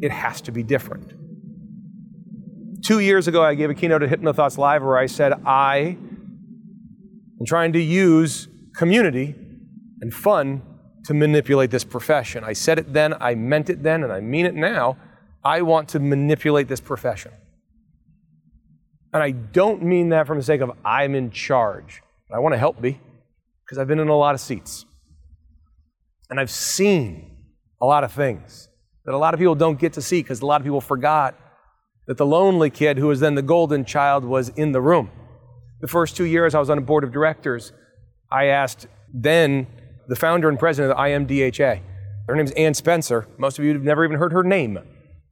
It 0.00 0.10
has 0.10 0.40
to 0.42 0.52
be 0.52 0.62
different. 0.62 1.12
Two 2.82 2.98
years 2.98 3.28
ago, 3.28 3.42
I 3.42 3.54
gave 3.54 3.70
a 3.70 3.74
keynote 3.74 4.02
at 4.02 4.10
HypnoThoughts 4.10 4.58
Live 4.58 4.82
where 4.82 4.98
I 4.98 5.06
said, 5.06 5.32
I 5.46 5.96
am 7.38 7.46
trying 7.46 7.74
to 7.74 7.80
use 7.80 8.48
community 8.74 9.34
and 10.00 10.12
fun 10.12 10.62
to 11.04 11.14
manipulate 11.14 11.70
this 11.70 11.84
profession. 11.84 12.44
I 12.44 12.54
said 12.54 12.78
it 12.78 12.92
then, 12.92 13.14
I 13.20 13.34
meant 13.34 13.68
it 13.68 13.82
then, 13.82 14.02
and 14.02 14.12
I 14.12 14.20
mean 14.20 14.46
it 14.46 14.54
now. 14.54 14.96
I 15.44 15.62
want 15.62 15.90
to 15.90 15.98
manipulate 15.98 16.68
this 16.68 16.80
profession. 16.80 17.32
And 19.14 19.22
I 19.22 19.30
don't 19.30 19.82
mean 19.82 20.08
that 20.08 20.26
from 20.26 20.38
the 20.38 20.42
sake 20.42 20.60
of 20.60 20.72
I'm 20.84 21.14
in 21.14 21.30
charge. 21.30 22.02
I 22.34 22.40
want 22.40 22.52
to 22.52 22.58
help 22.58 22.82
be 22.82 23.00
because 23.64 23.78
I've 23.78 23.86
been 23.86 24.00
in 24.00 24.08
a 24.08 24.16
lot 24.16 24.34
of 24.34 24.40
seats. 24.40 24.84
And 26.28 26.40
I've 26.40 26.50
seen 26.50 27.30
a 27.80 27.86
lot 27.86 28.02
of 28.02 28.12
things 28.12 28.68
that 29.04 29.14
a 29.14 29.16
lot 29.16 29.32
of 29.32 29.38
people 29.38 29.54
don't 29.54 29.78
get 29.78 29.92
to 29.92 30.02
see 30.02 30.20
because 30.20 30.40
a 30.40 30.46
lot 30.46 30.60
of 30.60 30.64
people 30.64 30.80
forgot 30.80 31.36
that 32.08 32.16
the 32.16 32.26
lonely 32.26 32.70
kid 32.70 32.98
who 32.98 33.06
was 33.06 33.20
then 33.20 33.36
the 33.36 33.42
golden 33.42 33.84
child 33.84 34.24
was 34.24 34.48
in 34.50 34.72
the 34.72 34.80
room. 34.80 35.10
The 35.80 35.88
first 35.88 36.16
two 36.16 36.24
years 36.24 36.54
I 36.54 36.58
was 36.58 36.68
on 36.68 36.78
a 36.78 36.80
board 36.80 37.04
of 37.04 37.12
directors, 37.12 37.72
I 38.32 38.46
asked 38.46 38.88
then 39.12 39.68
the 40.08 40.16
founder 40.16 40.48
and 40.48 40.58
president 40.58 40.90
of 40.90 40.96
the 40.96 41.02
IMDHA. 41.02 41.80
Her 42.26 42.34
name's 42.34 42.50
Ann 42.52 42.74
Spencer. 42.74 43.28
Most 43.38 43.60
of 43.60 43.64
you 43.64 43.74
have 43.74 43.82
never 43.82 44.04
even 44.04 44.18
heard 44.18 44.32
her 44.32 44.42
name 44.42 44.78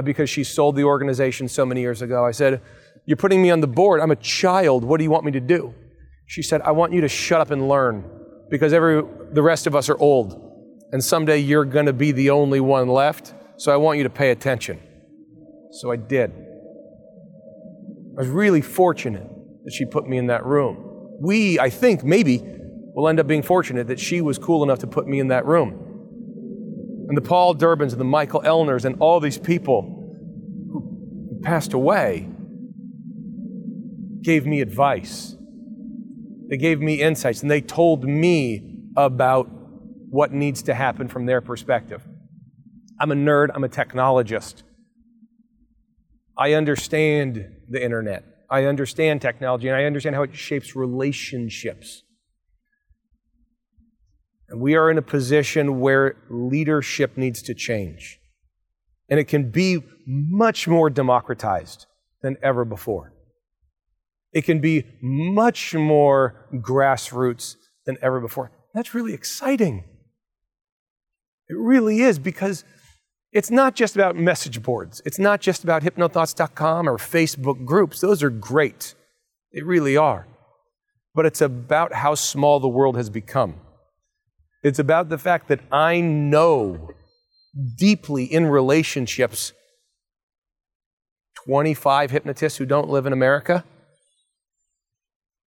because 0.05 0.31
she 0.31 0.45
sold 0.45 0.77
the 0.77 0.85
organization 0.85 1.49
so 1.49 1.67
many 1.67 1.81
years 1.81 2.01
ago. 2.01 2.25
I 2.25 2.31
said, 2.31 2.61
you're 3.05 3.17
putting 3.17 3.43
me 3.43 3.51
on 3.51 3.61
the 3.61 3.67
board. 3.67 4.01
I'm 4.01 4.11
a 4.11 4.17
child. 4.17 4.85
What 4.85 4.99
do 4.99 5.05
you 5.05 5.11
want 5.11 5.25
me 5.25 5.33
to 5.33 5.41
do? 5.41 5.75
She 6.27 6.43
said, 6.43 6.63
I 6.63 6.71
want 6.71 6.93
you 6.93 7.01
to 7.03 7.09
shut 7.09 7.41
up 7.41 7.51
and 7.51 7.69
learn 7.69 8.05
because 8.49 8.73
every, 8.73 9.03
the 9.33 9.43
rest 9.43 9.67
of 9.67 9.75
us 9.75 9.89
are 9.89 9.99
old. 9.99 10.39
And 10.93 11.03
someday 11.03 11.39
you're 11.39 11.65
going 11.65 11.87
to 11.87 11.93
be 11.93 12.13
the 12.13 12.31
only 12.31 12.61
one 12.61 12.89
left. 12.89 13.35
So 13.57 13.73
I 13.73 13.77
want 13.77 13.99
you 13.99 14.05
to 14.05 14.11
pay 14.11 14.31
attention. 14.31 14.81
So 15.73 15.91
I 15.91 15.97
did. 15.97 16.31
I 18.17 18.21
was 18.21 18.29
really 18.29 18.61
fortunate 18.61 19.29
that 19.65 19.73
she 19.73 19.85
put 19.85 20.07
me 20.07 20.19
in 20.19 20.27
that 20.27 20.45
room. 20.45 21.19
We, 21.21 21.59
I 21.59 21.71
think, 21.71 22.05
maybe 22.05 22.43
will 22.95 23.09
end 23.09 23.19
up 23.19 23.27
being 23.27 23.43
fortunate 23.43 23.87
that 23.89 23.99
she 23.99 24.21
was 24.21 24.39
cool 24.39 24.63
enough 24.63 24.81
to 24.81 24.87
put 24.87 25.07
me 25.07 25.19
in 25.19 25.29
that 25.29 25.47
room. 25.47 25.71
And 27.09 27.17
the 27.17 27.23
Paul 27.23 27.55
Durbins 27.55 27.93
and 27.93 28.01
the 28.01 28.05
Michael 28.05 28.43
Ellners 28.43 28.85
and 28.85 28.97
all 29.01 29.19
these 29.19 29.39
people 29.39 29.83
who 30.71 31.41
passed 31.43 31.73
away 31.73 32.29
gave 34.23 34.47
me 34.47 34.61
advice. 34.61 35.37
They 36.49 36.57
gave 36.57 36.81
me 36.81 37.01
insights 37.01 37.43
and 37.43 37.51
they 37.51 37.61
told 37.61 38.05
me 38.05 38.79
about 38.97 39.49
what 40.11 40.33
needs 40.33 40.63
to 40.65 40.75
happen 40.75 41.09
from 41.09 41.27
their 41.27 41.41
perspective. 41.41 42.07
I'm 43.01 43.11
a 43.11 43.15
nerd, 43.15 43.49
I'm 43.55 43.65
a 43.65 43.69
technologist. 43.69 44.63
I 46.37 46.53
understand 46.53 47.47
the 47.69 47.83
internet. 47.83 48.25
I 48.51 48.65
understand 48.65 49.23
technology 49.23 49.69
and 49.69 49.77
I 49.77 49.85
understand 49.85 50.15
how 50.15 50.23
it 50.23 50.35
shapes 50.35 50.77
relationships. 50.77 52.03
And 54.51 54.61
we 54.61 54.77
are 54.77 54.91
in 54.91 54.99
a 54.99 55.03
position 55.03 55.81
where 55.81 56.17
leadership 56.29 57.17
needs 57.17 57.41
to 57.43 57.55
change. 57.55 58.19
And 59.09 59.19
it 59.19 59.25
can 59.25 59.51
be 59.51 59.83
much 60.07 60.69
more 60.69 60.91
democratized 60.91 61.87
than 62.21 62.37
ever 62.43 62.67
before. 62.67 63.15
It 64.33 64.43
can 64.43 64.61
be 64.61 64.85
much 65.03 65.75
more 65.75 66.47
grassroots 66.55 67.57
than 67.87 67.99
ever 68.01 68.21
before. 68.21 68.51
That's 68.75 68.95
really 68.95 69.13
exciting. 69.13 69.85
It 71.49 71.57
really 71.59 72.01
is 72.01 72.19
because 72.19 72.65
it's 73.33 73.51
not 73.51 73.75
just 73.75 73.95
about 73.95 74.17
message 74.17 74.63
boards. 74.63 75.03
It's 75.05 75.19
not 75.19 75.41
just 75.41 75.65
about 75.65 75.83
hypnothoughts.com 75.83 76.89
or 76.89 76.99
Facebook 76.99 77.65
groups. 77.65 78.01
Those 78.01 78.23
are 78.23 78.31
great. 78.31 78.95
They 79.53 79.63
really 79.63 79.97
are. 79.97 80.27
But 81.15 81.27
it's 81.27 81.41
about 81.41 81.93
how 81.93 82.15
small 82.15 82.61
the 82.61 82.69
world 82.69 82.97
has 82.97 83.11
become. 83.11 83.57
It's 84.63 84.79
about 84.79 85.09
the 85.09 85.19
fact 85.19 85.49
that 85.49 85.61
I 85.71 86.01
know 86.01 86.91
deeply 87.77 88.25
in 88.25 88.47
relationships 88.47 89.53
25 91.45 92.11
hypnotists 92.11 92.59
who 92.59 92.65
don't 92.65 92.89
live 92.89 93.05
in 93.05 93.13
America. 93.13 93.65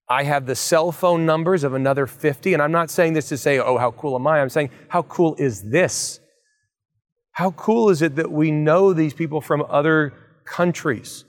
I 0.08 0.24
have 0.24 0.46
the 0.46 0.54
cell 0.54 0.92
phone 0.92 1.24
numbers 1.24 1.64
of 1.64 1.74
another 1.74 2.06
50, 2.06 2.52
and 2.52 2.62
I'm 2.62 2.72
not 2.72 2.90
saying 2.90 3.14
this 3.14 3.28
to 3.30 3.38
say, 3.38 3.58
oh, 3.58 3.78
how 3.78 3.90
cool 3.92 4.14
am 4.16 4.26
I? 4.26 4.40
I'm 4.40 4.50
saying, 4.50 4.70
how 4.88 5.02
cool 5.02 5.34
is 5.38 5.62
this? 5.70 6.20
How 7.32 7.52
cool 7.52 7.88
is 7.88 8.02
it 8.02 8.16
that 8.16 8.30
we 8.30 8.50
know 8.50 8.92
these 8.92 9.14
people 9.14 9.40
from 9.40 9.64
other 9.68 10.12
countries, 10.44 11.24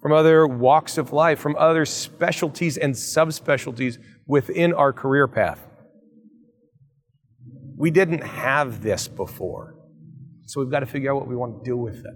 from 0.00 0.12
other 0.12 0.46
walks 0.46 0.96
of 0.96 1.12
life, 1.12 1.38
from 1.38 1.54
other 1.56 1.84
specialties 1.84 2.78
and 2.78 2.94
subspecialties 2.94 3.98
within 4.26 4.72
our 4.72 4.92
career 4.92 5.28
path? 5.28 5.60
We 7.76 7.90
didn't 7.90 8.22
have 8.22 8.82
this 8.82 9.06
before. 9.06 9.74
So 10.46 10.60
we've 10.60 10.70
got 10.70 10.80
to 10.80 10.86
figure 10.86 11.12
out 11.12 11.16
what 11.16 11.28
we 11.28 11.36
want 11.36 11.62
to 11.62 11.70
do 11.70 11.76
with 11.76 11.96
it. 11.96 12.14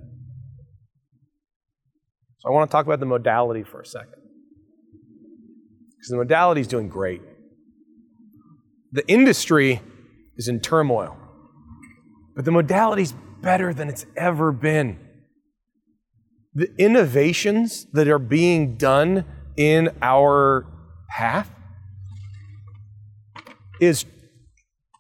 So 2.39 2.49
I 2.49 2.53
want 2.53 2.71
to 2.71 2.73
talk 2.73 2.87
about 2.87 3.01
the 3.01 3.07
modality 3.07 3.63
for 3.63 3.81
a 3.81 3.87
second. 3.87 4.18
Because 5.99 6.11
the 6.11 6.17
modality 6.17 6.61
is 6.61 6.69
doing 6.69 6.89
great. 6.89 7.21
The 8.93 9.07
industry 9.09 9.83
is 10.37 10.49
in 10.49 10.61
turmoil, 10.61 11.17
but 12.37 12.45
the 12.45 12.53
modality 12.53 13.03
is 13.03 13.15
better 13.43 13.75
than 13.75 13.89
it's 13.89 14.07
ever 14.17 14.53
been. 14.53 14.99
The 16.55 16.73
innovations 16.79 17.87
that 17.93 18.09
are 18.09 18.19
being 18.19 18.77
done 18.77 19.25
in 19.57 19.91
our 20.01 20.67
path 21.11 21.51
is 23.81 24.05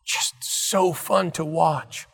just 0.05 0.35
so 0.43 0.93
fun 0.93 1.31
to 1.33 1.45
watch. 1.45 2.07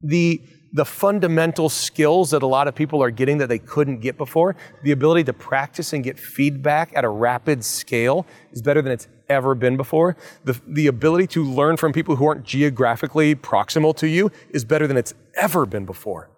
The 0.00 0.40
the 0.76 0.84
fundamental 0.84 1.70
skills 1.70 2.32
that 2.32 2.42
a 2.42 2.46
lot 2.46 2.68
of 2.68 2.74
people 2.74 3.02
are 3.02 3.10
getting 3.10 3.38
that 3.38 3.48
they 3.48 3.58
couldn't 3.58 4.00
get 4.00 4.18
before, 4.18 4.54
the 4.82 4.92
ability 4.92 5.24
to 5.24 5.32
practice 5.32 5.94
and 5.94 6.04
get 6.04 6.18
feedback 6.18 6.92
at 6.94 7.02
a 7.02 7.08
rapid 7.08 7.64
scale 7.64 8.26
is 8.52 8.60
better 8.60 8.82
than 8.82 8.92
it's 8.92 9.08
ever 9.30 9.54
been 9.54 9.78
before. 9.78 10.18
The, 10.44 10.60
the 10.68 10.86
ability 10.88 11.28
to 11.28 11.42
learn 11.42 11.78
from 11.78 11.94
people 11.94 12.16
who 12.16 12.26
aren't 12.26 12.44
geographically 12.44 13.34
proximal 13.34 13.96
to 13.96 14.06
you 14.06 14.30
is 14.50 14.66
better 14.66 14.86
than 14.86 14.98
it's 14.98 15.14
ever 15.34 15.64
been 15.64 15.86
before. 15.86 16.28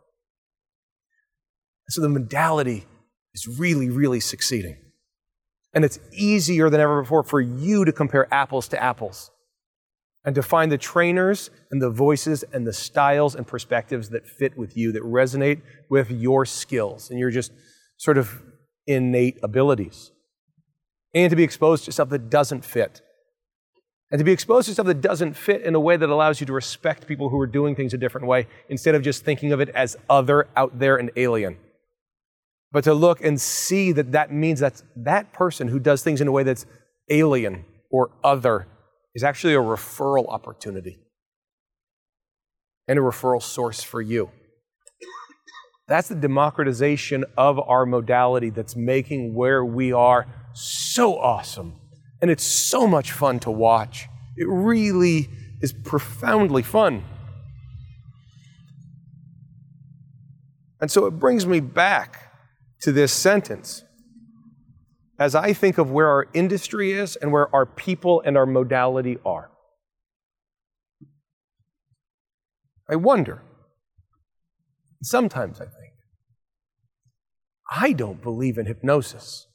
So 1.88 2.00
the 2.00 2.08
modality 2.08 2.86
is 3.34 3.58
really, 3.58 3.90
really 3.90 4.20
succeeding. 4.20 4.76
And 5.74 5.84
it's 5.84 5.98
easier 6.12 6.70
than 6.70 6.80
ever 6.80 7.02
before 7.02 7.24
for 7.24 7.40
you 7.40 7.84
to 7.84 7.90
compare 7.90 8.32
apples 8.32 8.68
to 8.68 8.80
apples 8.80 9.32
and 10.28 10.34
to 10.34 10.42
find 10.42 10.70
the 10.70 10.76
trainers 10.76 11.48
and 11.70 11.80
the 11.80 11.88
voices 11.88 12.44
and 12.52 12.66
the 12.66 12.72
styles 12.74 13.34
and 13.34 13.46
perspectives 13.46 14.10
that 14.10 14.26
fit 14.26 14.58
with 14.58 14.76
you, 14.76 14.92
that 14.92 15.02
resonate 15.02 15.62
with 15.88 16.10
your 16.10 16.44
skills 16.44 17.08
and 17.08 17.18
your 17.18 17.30
just 17.30 17.50
sort 17.96 18.18
of 18.18 18.42
innate 18.86 19.38
abilities. 19.42 20.10
And 21.14 21.30
to 21.30 21.36
be 21.36 21.44
exposed 21.44 21.86
to 21.86 21.92
stuff 21.92 22.10
that 22.10 22.28
doesn't 22.28 22.62
fit. 22.62 23.00
And 24.10 24.18
to 24.18 24.24
be 24.24 24.32
exposed 24.32 24.66
to 24.66 24.74
stuff 24.74 24.84
that 24.84 25.00
doesn't 25.00 25.32
fit 25.32 25.62
in 25.62 25.74
a 25.74 25.80
way 25.80 25.96
that 25.96 26.10
allows 26.10 26.40
you 26.40 26.46
to 26.48 26.52
respect 26.52 27.06
people 27.06 27.30
who 27.30 27.40
are 27.40 27.46
doing 27.46 27.74
things 27.74 27.94
a 27.94 27.96
different 27.96 28.26
way 28.26 28.48
instead 28.68 28.94
of 28.94 29.00
just 29.00 29.24
thinking 29.24 29.52
of 29.52 29.60
it 29.60 29.70
as 29.70 29.96
other, 30.10 30.46
out 30.54 30.78
there, 30.78 30.98
and 30.98 31.10
alien. 31.16 31.56
But 32.70 32.84
to 32.84 32.92
look 32.92 33.24
and 33.24 33.40
see 33.40 33.92
that 33.92 34.12
that 34.12 34.30
means 34.30 34.60
that 34.60 34.82
that 34.94 35.32
person 35.32 35.68
who 35.68 35.78
does 35.78 36.02
things 36.02 36.20
in 36.20 36.28
a 36.28 36.32
way 36.32 36.42
that's 36.42 36.66
alien 37.08 37.64
or 37.90 38.10
other 38.22 38.66
is 39.18 39.24
actually 39.24 39.52
a 39.52 39.58
referral 39.58 40.28
opportunity 40.28 41.00
and 42.86 43.00
a 43.00 43.02
referral 43.02 43.42
source 43.42 43.82
for 43.82 44.00
you. 44.00 44.30
That's 45.88 46.06
the 46.06 46.14
democratization 46.14 47.24
of 47.36 47.58
our 47.58 47.84
modality 47.84 48.50
that's 48.50 48.76
making 48.76 49.34
where 49.34 49.64
we 49.64 49.92
are 49.92 50.28
so 50.52 51.18
awesome. 51.18 51.80
And 52.22 52.30
it's 52.30 52.44
so 52.44 52.86
much 52.86 53.10
fun 53.10 53.40
to 53.40 53.50
watch. 53.50 54.06
It 54.36 54.46
really 54.48 55.28
is 55.60 55.72
profoundly 55.72 56.62
fun. 56.62 57.02
And 60.80 60.92
so 60.92 61.06
it 61.06 61.18
brings 61.18 61.44
me 61.44 61.58
back 61.58 62.30
to 62.82 62.92
this 62.92 63.12
sentence 63.12 63.82
as 65.18 65.34
I 65.34 65.52
think 65.52 65.78
of 65.78 65.90
where 65.90 66.08
our 66.08 66.28
industry 66.32 66.92
is 66.92 67.16
and 67.16 67.32
where 67.32 67.54
our 67.54 67.66
people 67.66 68.22
and 68.24 68.36
our 68.36 68.46
modality 68.46 69.18
are. 69.24 69.50
I 72.88 72.96
wonder, 72.96 73.42
sometimes 75.02 75.60
I 75.60 75.64
think, 75.64 75.92
I 77.70 77.92
don't 77.92 78.22
believe 78.22 78.56
in 78.56 78.66
hypnosis. 78.66 79.46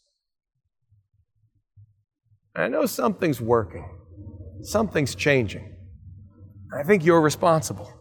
I 2.56 2.68
know 2.68 2.86
something's 2.86 3.42
working, 3.42 3.90
something's 4.62 5.16
changing. 5.16 5.76
I 6.78 6.84
think 6.84 7.06
you're 7.06 7.22
responsible. 7.22 7.92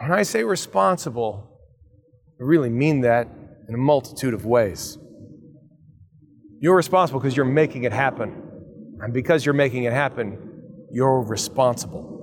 When 0.00 0.12
I 0.12 0.22
say 0.22 0.44
responsible, 0.44 1.58
I 2.40 2.44
really 2.44 2.70
mean 2.70 3.00
that 3.00 3.28
in 3.68 3.74
a 3.74 3.78
multitude 3.78 4.34
of 4.34 4.44
ways. 4.44 4.98
You're 6.60 6.76
responsible 6.76 7.20
because 7.20 7.36
you're 7.36 7.46
making 7.46 7.84
it 7.84 7.92
happen. 7.92 8.42
And 9.00 9.12
because 9.12 9.46
you're 9.46 9.54
making 9.54 9.84
it 9.84 9.92
happen, 9.92 10.62
you're 10.90 11.20
responsible. 11.20 12.16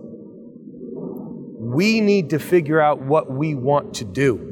We 1.57 2.01
need 2.01 2.31
to 2.31 2.39
figure 2.39 2.81
out 2.81 3.01
what 3.01 3.31
we 3.31 3.55
want 3.55 3.93
to 3.95 4.05
do. 4.05 4.51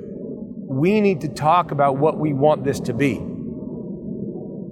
We 0.69 1.01
need 1.01 1.21
to 1.21 1.27
talk 1.27 1.71
about 1.71 1.97
what 1.97 2.17
we 2.17 2.31
want 2.33 2.63
this 2.63 2.79
to 2.81 2.93
be. 2.93 3.21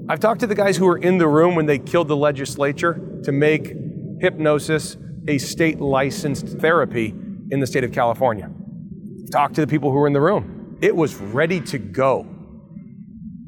I've 0.09 0.19
talked 0.19 0.39
to 0.41 0.47
the 0.47 0.55
guys 0.55 0.77
who 0.77 0.85
were 0.85 0.97
in 0.97 1.17
the 1.17 1.27
room 1.27 1.55
when 1.55 1.65
they 1.65 1.77
killed 1.77 2.07
the 2.07 2.15
legislature 2.15 3.19
to 3.23 3.31
make 3.31 3.73
hypnosis 4.19 4.97
a 5.27 5.37
state 5.37 5.79
licensed 5.79 6.59
therapy 6.59 7.13
in 7.51 7.59
the 7.59 7.67
state 7.67 7.83
of 7.83 7.91
California. 7.91 8.49
Talked 9.31 9.55
to 9.55 9.61
the 9.61 9.67
people 9.67 9.91
who 9.91 9.97
were 9.97 10.07
in 10.07 10.13
the 10.13 10.21
room. 10.21 10.77
It 10.81 10.95
was 10.95 11.15
ready 11.15 11.59
to 11.61 11.77
go 11.77 12.30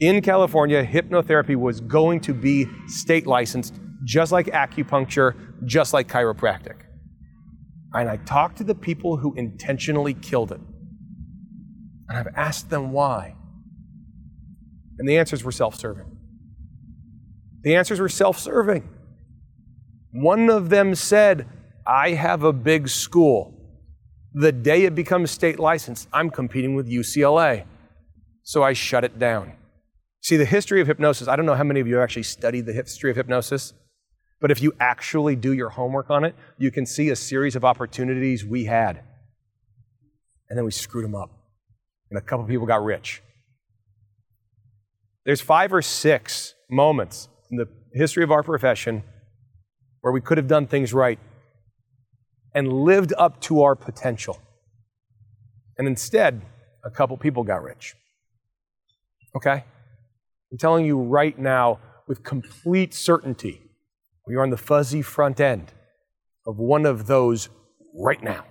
in 0.03 0.21
California, 0.21 0.85
hypnotherapy 0.85 1.55
was 1.55 1.79
going 1.79 2.19
to 2.21 2.33
be 2.33 2.67
state 2.87 3.25
licensed, 3.25 3.79
just 4.03 4.31
like 4.31 4.47
acupuncture, 4.47 5.35
just 5.65 5.93
like 5.93 6.09
chiropractic. 6.09 6.81
And 7.93 8.09
I 8.09 8.17
talked 8.17 8.57
to 8.57 8.63
the 8.63 8.75
people 8.75 9.17
who 9.17 9.33
intentionally 9.35 10.13
killed 10.13 10.51
it. 10.51 10.59
And 12.09 12.17
I've 12.17 12.33
asked 12.35 12.69
them 12.69 12.91
why. 12.91 13.35
And 14.99 15.07
the 15.07 15.17
answers 15.17 15.43
were 15.43 15.53
self 15.53 15.75
serving. 15.75 16.17
The 17.61 17.75
answers 17.75 17.99
were 18.01 18.09
self 18.09 18.37
serving. 18.37 18.89
One 20.11 20.49
of 20.49 20.69
them 20.69 20.95
said, 20.95 21.47
I 21.87 22.11
have 22.11 22.43
a 22.43 22.51
big 22.53 22.89
school. 22.89 23.53
The 24.33 24.51
day 24.51 24.83
it 24.83 24.95
becomes 24.95 25.31
state 25.31 25.59
licensed, 25.59 26.09
I'm 26.11 26.29
competing 26.29 26.75
with 26.75 26.89
UCLA. 26.89 27.65
So 28.43 28.63
I 28.63 28.73
shut 28.73 29.03
it 29.03 29.17
down. 29.17 29.53
See, 30.23 30.37
the 30.37 30.45
history 30.45 30.79
of 30.79 30.87
hypnosis, 30.87 31.27
I 31.27 31.35
don't 31.35 31.45
know 31.45 31.53
how 31.53 31.65
many 31.65 31.81
of 31.81 31.87
you 31.87 32.01
actually 32.01 32.23
studied 32.23 32.65
the 32.65 32.71
history 32.71 33.11
of 33.11 33.17
hypnosis, 33.17 33.73
but 34.39 34.51
if 34.51 34.61
you 34.61 34.73
actually 34.79 35.35
do 35.35 35.51
your 35.51 35.69
homework 35.69 36.09
on 36.09 36.23
it, 36.23 36.33
you 36.57 36.71
can 36.71 36.85
see 36.85 37.09
a 37.09 37.15
series 37.15 37.57
of 37.57 37.65
opportunities 37.65 38.45
we 38.45 38.63
had. 38.63 39.01
And 40.49 40.57
then 40.57 40.63
we 40.63 40.71
screwed 40.71 41.03
them 41.03 41.13
up. 41.13 41.29
And 42.09 42.17
a 42.17 42.21
couple 42.21 42.45
people 42.45 42.65
got 42.65 42.81
rich. 42.83 43.21
There's 45.25 45.41
five 45.41 45.73
or 45.73 45.81
six 45.81 46.55
moments 46.69 47.27
in 47.51 47.57
the 47.57 47.67
history 47.93 48.23
of 48.23 48.31
our 48.31 48.43
profession 48.43 49.03
where 50.01 50.13
we 50.13 50.21
could 50.21 50.37
have 50.37 50.47
done 50.47 50.67
things 50.67 50.93
right 50.93 51.19
and 52.55 52.71
lived 52.71 53.13
up 53.17 53.41
to 53.41 53.63
our 53.63 53.75
potential. 53.75 54.39
And 55.77 55.85
instead, 55.85 56.41
a 56.85 56.89
couple 56.89 57.17
people 57.17 57.43
got 57.43 57.61
rich. 57.61 57.95
Okay? 59.35 59.65
I'm 60.53 60.59
telling 60.59 60.85
you 60.85 60.99
right 60.99 61.37
now 61.39 61.79
with 62.07 62.23
complete 62.23 62.93
certainty, 62.93 63.59
we 64.27 64.35
are 64.35 64.43
on 64.43 64.51
the 64.51 64.57
fuzzy 64.57 65.01
front 65.01 65.39
end 65.39 65.73
of 66.45 66.59
one 66.59 66.85
of 66.85 67.07
those 67.07 67.49
right 67.95 68.21
now. 68.21 68.45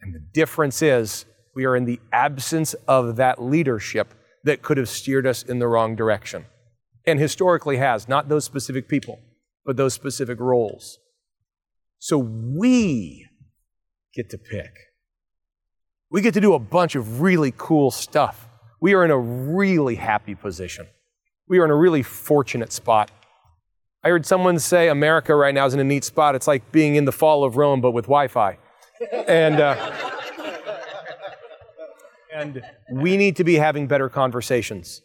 And 0.00 0.14
the 0.14 0.20
difference 0.32 0.80
is 0.80 1.24
we 1.56 1.64
are 1.64 1.74
in 1.74 1.86
the 1.86 1.98
absence 2.12 2.74
of 2.86 3.16
that 3.16 3.42
leadership 3.42 4.14
that 4.44 4.62
could 4.62 4.76
have 4.76 4.88
steered 4.88 5.26
us 5.26 5.42
in 5.42 5.58
the 5.58 5.66
wrong 5.66 5.96
direction. 5.96 6.46
And 7.04 7.18
historically 7.18 7.78
has, 7.78 8.06
not 8.08 8.28
those 8.28 8.44
specific 8.44 8.86
people, 8.86 9.18
but 9.66 9.76
those 9.76 9.94
specific 9.94 10.38
roles. 10.38 11.00
So 11.98 12.16
we 12.16 13.26
get 14.14 14.30
to 14.30 14.38
pick. 14.38 14.70
We 16.12 16.20
get 16.20 16.34
to 16.34 16.40
do 16.40 16.54
a 16.54 16.60
bunch 16.60 16.94
of 16.94 17.20
really 17.20 17.52
cool 17.56 17.90
stuff. 17.90 18.48
We 18.82 18.94
are 18.94 19.04
in 19.04 19.12
a 19.12 19.18
really 19.18 19.94
happy 19.94 20.34
position. 20.34 20.88
We 21.46 21.60
are 21.60 21.64
in 21.64 21.70
a 21.70 21.76
really 21.76 22.02
fortunate 22.02 22.72
spot. 22.72 23.12
I 24.02 24.08
heard 24.08 24.26
someone 24.26 24.58
say 24.58 24.88
America 24.88 25.36
right 25.36 25.54
now 25.54 25.66
is 25.66 25.72
in 25.72 25.78
a 25.78 25.84
neat 25.84 26.02
spot. 26.02 26.34
It's 26.34 26.48
like 26.48 26.72
being 26.72 26.96
in 26.96 27.04
the 27.04 27.12
fall 27.12 27.44
of 27.44 27.56
Rome, 27.56 27.80
but 27.80 27.92
with 27.92 28.06
Wi 28.06 28.26
Fi. 28.26 28.58
And, 29.28 29.60
uh, 29.60 29.92
and 32.34 32.60
we 32.90 33.16
need 33.16 33.36
to 33.36 33.44
be 33.44 33.54
having 33.54 33.86
better 33.86 34.08
conversations. 34.08 35.02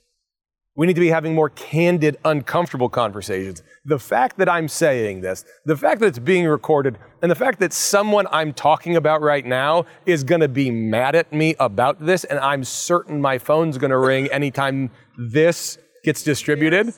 We 0.77 0.85
need 0.85 0.93
to 0.93 1.01
be 1.01 1.09
having 1.09 1.33
more 1.33 1.49
candid, 1.49 2.17
uncomfortable 2.23 2.87
conversations. 2.87 3.63
The 3.83 3.97
fact 3.97 4.37
that 4.37 4.47
I'm 4.47 4.67
saying 4.67 5.21
this, 5.21 5.43
the 5.65 5.75
fact 5.75 5.99
that 6.01 6.05
it's 6.05 6.19
being 6.19 6.45
recorded, 6.45 6.99
and 7.23 7.31
the 7.31 7.35
fact 7.35 7.59
that 7.61 7.73
someone 7.73 8.27
I'm 8.31 8.53
talking 8.53 8.95
about 8.95 9.23
right 9.23 9.43
now 9.43 9.87
is 10.05 10.23
going 10.23 10.41
to 10.41 10.47
be 10.47 10.69
mad 10.69 11.15
at 11.15 11.33
me 11.33 11.55
about 11.59 12.05
this, 12.05 12.25
and 12.25 12.37
I'm 12.37 12.63
certain 12.63 13.19
my 13.19 13.39
phone's 13.39 13.79
going 13.79 13.89
to 13.89 13.97
ring 13.97 14.27
anytime 14.27 14.91
this 15.17 15.79
gets 16.03 16.21
distributed. 16.21 16.93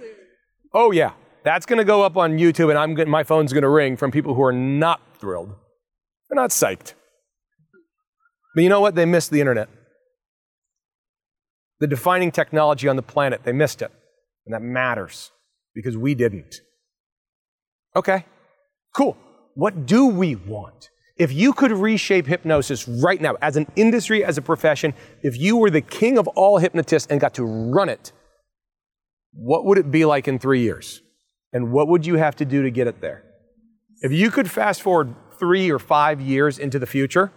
Oh, 0.74 0.92
yeah. 0.92 1.14
That's 1.46 1.66
going 1.66 1.80
to 1.80 1.86
go 1.86 2.04
up 2.04 2.18
on 2.18 2.38
YouTube, 2.38 2.70
and 2.70 2.78
I'm 2.78 2.96
gonna, 2.96 3.10
my 3.10 3.24
phone's 3.24 3.54
going 3.54 3.64
to 3.64 3.70
ring 3.70 3.96
from 3.96 4.12
people 4.12 4.34
who 4.34 4.44
are 4.44 4.52
not 4.52 5.00
thrilled. 5.20 5.56
They're 6.30 6.36
not 6.36 6.50
psyched. 6.50 6.96
But 8.56 8.64
you 8.64 8.70
know 8.70 8.82
what? 8.82 8.96
They 8.96 9.06
missed 9.06 9.32
the 9.32 9.40
internet 9.40 9.70
the 11.80 11.88
defining 11.88 12.32
technology 12.32 12.88
on 12.88 12.96
the 12.96 13.02
planet. 13.02 13.42
They 13.44 13.54
missed 13.54 13.82
it. 13.82 13.92
And 14.46 14.54
that 14.54 14.62
matters 14.62 15.32
because 15.74 15.98
we 15.98 16.16
didn't. 16.16 16.56
Okay, 17.96 18.26
cool. 18.96 19.18
What 19.56 19.86
do 19.86 20.08
we 20.08 20.36
want? 20.36 20.90
If 21.18 21.34
you 21.34 21.52
could 21.52 21.72
reshape 21.72 22.28
hypnosis 22.28 22.88
right 22.88 23.20
now, 23.20 23.36
as 23.42 23.58
an 23.58 23.68
industry, 23.76 24.24
as 24.24 24.38
a 24.38 24.42
profession, 24.42 24.94
if 25.22 25.38
you 25.38 25.58
were 25.58 25.70
the 25.70 25.82
king 25.82 26.18
of 26.18 26.28
all 26.30 26.58
hypnotists 26.60 27.12
and 27.12 27.20
got 27.20 27.34
to 27.34 27.44
run 27.44 27.90
it, 27.90 28.14
what 29.34 29.66
would 29.66 29.78
it 29.78 29.92
be 29.92 30.06
like 30.06 30.28
in 30.28 30.40
three 30.40 30.62
years? 30.62 31.02
And 31.52 31.72
what 31.72 31.88
would 31.88 32.06
you 32.06 32.16
have 32.16 32.36
to 32.38 32.46
do 32.46 32.64
to 32.64 32.72
get 32.72 32.88
it 32.88 33.02
there? 33.02 33.24
If 34.02 34.12
you 34.12 34.32
could 34.32 34.50
fast 34.50 34.82
forward 34.82 35.14
three 35.38 35.70
or 35.72 35.80
five 35.80 36.22
years 36.22 36.58
into 36.58 36.80
the 36.80 36.86
future 36.86 37.32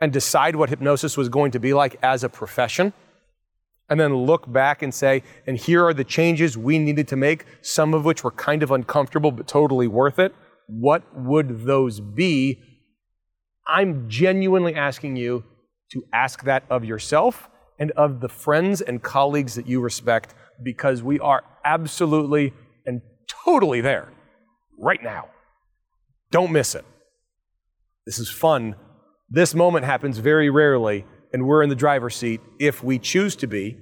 and 0.00 0.12
decide 0.12 0.54
what 0.54 0.68
hypnosis 0.68 1.16
was 1.16 1.28
going 1.28 1.50
to 1.52 1.58
be 1.58 1.74
like 1.74 1.96
as 2.02 2.22
a 2.22 2.28
profession, 2.28 2.92
and 3.88 4.00
then 4.00 4.14
look 4.14 4.50
back 4.50 4.82
and 4.82 4.92
say, 4.94 5.22
and 5.46 5.56
here 5.56 5.84
are 5.84 5.94
the 5.94 6.04
changes 6.04 6.56
we 6.56 6.78
needed 6.78 7.08
to 7.08 7.16
make, 7.16 7.44
some 7.60 7.94
of 7.94 8.04
which 8.04 8.24
were 8.24 8.30
kind 8.30 8.62
of 8.62 8.70
uncomfortable 8.70 9.30
but 9.30 9.46
totally 9.46 9.86
worth 9.86 10.18
it. 10.18 10.34
What 10.66 11.02
would 11.14 11.64
those 11.64 12.00
be? 12.00 12.60
I'm 13.66 14.08
genuinely 14.08 14.74
asking 14.74 15.16
you 15.16 15.44
to 15.92 16.04
ask 16.12 16.44
that 16.44 16.64
of 16.70 16.84
yourself 16.84 17.48
and 17.78 17.90
of 17.92 18.20
the 18.20 18.28
friends 18.28 18.80
and 18.80 19.02
colleagues 19.02 19.54
that 19.56 19.66
you 19.66 19.80
respect 19.80 20.34
because 20.62 21.02
we 21.02 21.18
are 21.20 21.42
absolutely 21.64 22.54
and 22.86 23.02
totally 23.44 23.80
there 23.80 24.12
right 24.78 25.02
now. 25.02 25.28
Don't 26.30 26.52
miss 26.52 26.74
it. 26.74 26.84
This 28.06 28.18
is 28.18 28.30
fun. 28.30 28.76
This 29.28 29.54
moment 29.54 29.84
happens 29.84 30.18
very 30.18 30.50
rarely, 30.50 31.04
and 31.32 31.46
we're 31.46 31.62
in 31.62 31.68
the 31.68 31.76
driver's 31.76 32.16
seat 32.16 32.40
if 32.58 32.82
we 32.82 32.98
choose 32.98 33.36
to 33.36 33.46
be, 33.46 33.76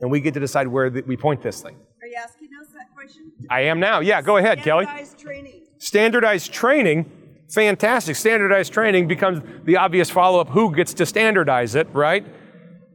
and 0.00 0.10
we 0.10 0.20
get 0.20 0.34
to 0.34 0.40
decide 0.40 0.68
where 0.68 0.90
the, 0.90 1.02
we 1.02 1.16
point 1.16 1.42
this 1.42 1.60
thing. 1.62 1.76
Are 2.02 2.06
you 2.06 2.16
asking 2.16 2.48
us 2.60 2.68
that 2.74 2.94
question? 2.94 3.32
I 3.50 3.62
am 3.62 3.80
now. 3.80 4.00
Yeah, 4.00 4.22
go 4.22 4.36
ahead, 4.36 4.62
Kelly. 4.62 4.84
Standardized 4.84 5.18
training. 5.18 5.60
Standardized 5.78 6.52
training, 6.52 7.10
fantastic. 7.50 8.16
Standardized 8.16 8.72
training 8.72 9.08
becomes 9.08 9.42
the 9.64 9.76
obvious 9.76 10.10
follow 10.10 10.40
up 10.40 10.48
who 10.48 10.74
gets 10.74 10.94
to 10.94 11.06
standardize 11.06 11.74
it, 11.74 11.88
right? 11.92 12.24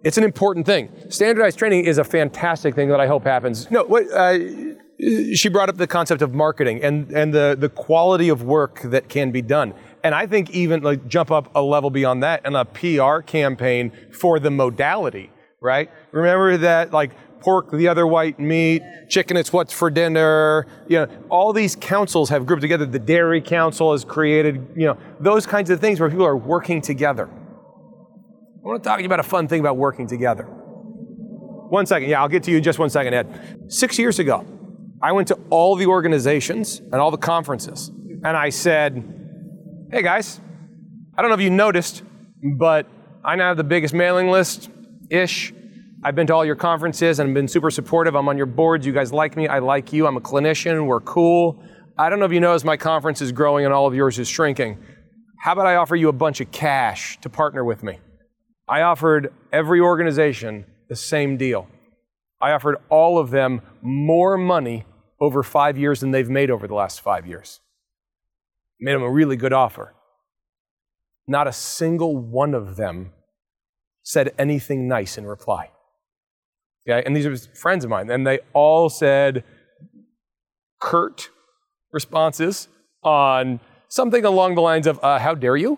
It's 0.04 0.18
an 0.18 0.24
important 0.24 0.66
thing. 0.66 0.90
Standardized 1.10 1.60
training 1.60 1.86
is 1.86 1.98
a 1.98 2.04
fantastic 2.04 2.74
thing 2.74 2.88
that 2.90 3.02
I 3.02 3.08
hope 3.08 3.26
happens. 3.26 3.70
No, 3.70 3.84
what, 3.84 4.10
uh, 4.12 4.38
she 5.00 5.48
brought 5.50 5.70
up 5.70 5.78
the 5.78 5.88
concept 5.88 6.22
of 6.22 6.34
marketing 6.34 6.84
and, 6.84 7.10
and 7.12 7.34
the, 7.34 7.56
the 7.58 7.70
quality 7.70 8.28
of 8.30 8.44
work 8.44 8.82
that 8.84 9.08
can 9.08 9.32
be 9.32 9.42
done. 9.42 9.74
And 10.04 10.14
I 10.14 10.28
think 10.28 10.50
even 10.52 10.82
like 10.82 11.08
jump 11.08 11.32
up 11.32 11.50
a 11.56 11.62
level 11.62 11.90
beyond 11.90 12.24
that 12.24 12.42
and 12.44 12.56
a 12.56 12.66
PR 12.66 13.20
campaign 13.22 13.92
for 14.12 14.40
the 14.40 14.52
modality, 14.52 15.32
right? 15.62 15.90
Remember 16.12 16.58
that 16.58 16.92
like 16.92 17.12
pork 17.42 17.72
the 17.72 17.88
other 17.88 18.06
white 18.06 18.40
meat, 18.40 18.82
chicken 19.08 19.38
it's 19.38 19.54
what's 19.54 19.72
for 19.72 19.90
dinner. 19.90 20.68
You 20.88 21.00
know, 21.00 21.08
all 21.30 21.54
these 21.54 21.76
councils 21.78 22.30
have 22.30 22.46
grouped 22.46 22.62
together. 22.62 22.86
The 22.86 23.00
Dairy 23.00 23.42
Council 23.42 23.94
has 23.94 24.04
created, 24.04 24.68
you 24.76 24.86
know, 24.86 24.98
those 25.22 25.46
kinds 25.46 25.70
of 25.70 25.80
things 25.80 26.02
where 26.02 26.10
people 26.10 26.26
are 26.26 26.38
working 26.38 26.82
together. 26.82 27.30
I 27.30 28.68
want 28.68 28.84
to 28.84 28.88
talk 28.88 28.98
to 28.98 29.04
you 29.04 29.08
about 29.08 29.22
a 29.22 29.24
fun 29.24 29.48
thing 29.48 29.62
about 29.62 29.78
working 29.78 30.08
together. 30.08 30.44
One 30.44 31.86
second. 31.86 32.10
Yeah, 32.10 32.22
I'll 32.22 32.28
get 32.28 32.44
to 32.44 32.52
you 32.52 32.58
in 32.58 32.64
just 32.64 32.80
one 32.80 32.90
second, 32.90 33.14
Ed. 33.14 33.68
Six 33.70 33.98
years 33.98 34.20
ago, 34.20 34.46
I 35.02 35.12
went 35.14 35.30
to 35.30 35.40
all 35.50 35.76
the 35.76 35.88
organizations 35.88 36.80
and 36.80 36.96
all 36.96 37.12
the 37.12 37.18
conferences, 37.18 37.90
and 37.90 38.36
I 38.36 38.50
said, 38.50 39.16
Hey 39.92 40.02
guys, 40.02 40.40
I 41.18 41.22
don't 41.22 41.30
know 41.30 41.36
if 41.36 41.42
you 41.42 41.50
noticed, 41.50 42.04
but 42.58 42.86
I 43.24 43.36
now 43.36 43.48
have 43.50 43.58
the 43.58 43.64
biggest 43.64 43.94
mailing 43.94 44.30
list 44.30 44.70
ish. 45.10 45.54
I've 46.04 46.16
been 46.16 46.28
to 46.28 46.34
all 46.34 46.46
your 46.46 46.56
conferences 46.56 47.20
and 47.20 47.30
I've 47.30 47.34
been 47.34 47.48
super 47.48 47.72
supportive. 47.72 48.16
I'm 48.16 48.30
on 48.30 48.38
your 48.38 48.46
boards. 48.46 48.86
You 48.86 48.94
guys 48.94 49.12
like 49.12 49.36
me. 49.36 49.48
I 49.48 49.60
like 49.60 49.92
you. 49.92 50.08
I'm 50.08 50.16
a 50.16 50.22
clinician. 50.22 50.86
We're 50.86 51.02
cool. 51.02 51.62
I 51.98 52.10
don't 52.10 52.20
know 52.20 52.26
if 52.26 52.32
you 52.32 52.40
notice 52.40 52.64
my 52.64 52.78
conference 52.78 53.22
is 53.22 53.34
growing 53.34 53.66
and 53.66 53.74
all 53.74 53.86
of 53.86 53.94
yours 53.94 54.18
is 54.18 54.30
shrinking. 54.30 54.78
How 55.40 55.54
about 55.54 55.66
I 55.66 55.76
offer 55.76 55.96
you 55.96 56.08
a 56.08 56.14
bunch 56.14 56.40
of 56.40 56.52
cash 56.52 57.20
to 57.22 57.30
partner 57.30 57.66
with 57.66 57.84
me? 57.84 58.00
I 58.70 58.84
offered 58.84 59.34
every 59.52 59.82
organization 59.82 60.66
the 60.88 60.96
same 60.96 61.36
deal. 61.36 61.68
I 62.42 62.52
offered 62.52 62.78
all 62.90 63.18
of 63.18 63.32
them 63.32 63.62
more 63.82 64.38
money 64.38 64.86
over 65.20 65.44
five 65.44 65.78
years 65.78 66.00
than 66.00 66.12
they've 66.12 66.30
made 66.30 66.50
over 66.50 66.68
the 66.68 66.74
last 66.74 67.02
five 67.02 67.28
years. 67.28 67.60
Made 68.80 68.94
them 68.94 69.04
a 69.04 69.12
really 69.12 69.36
good 69.36 69.54
offer. 69.54 69.94
Not 71.28 71.48
a 71.48 71.54
single 71.54 72.18
one 72.18 72.54
of 72.54 72.76
them 72.76 73.12
said 74.04 74.34
anything 74.38 74.88
nice 74.88 75.18
in 75.18 75.26
reply. 75.26 75.72
Okay, 76.88 77.06
and 77.06 77.16
these 77.16 77.26
are 77.26 77.38
friends 77.38 77.84
of 77.84 77.90
mine, 77.90 78.10
and 78.10 78.26
they 78.26 78.40
all 78.54 78.90
said 78.90 79.44
curt 80.80 81.30
responses 81.92 82.68
on 83.04 83.60
something 83.90 84.26
along 84.26 84.56
the 84.56 84.62
lines 84.62 84.88
of, 84.88 85.00
uh, 85.04 85.20
"How 85.20 85.36
dare 85.36 85.58
you? 85.58 85.78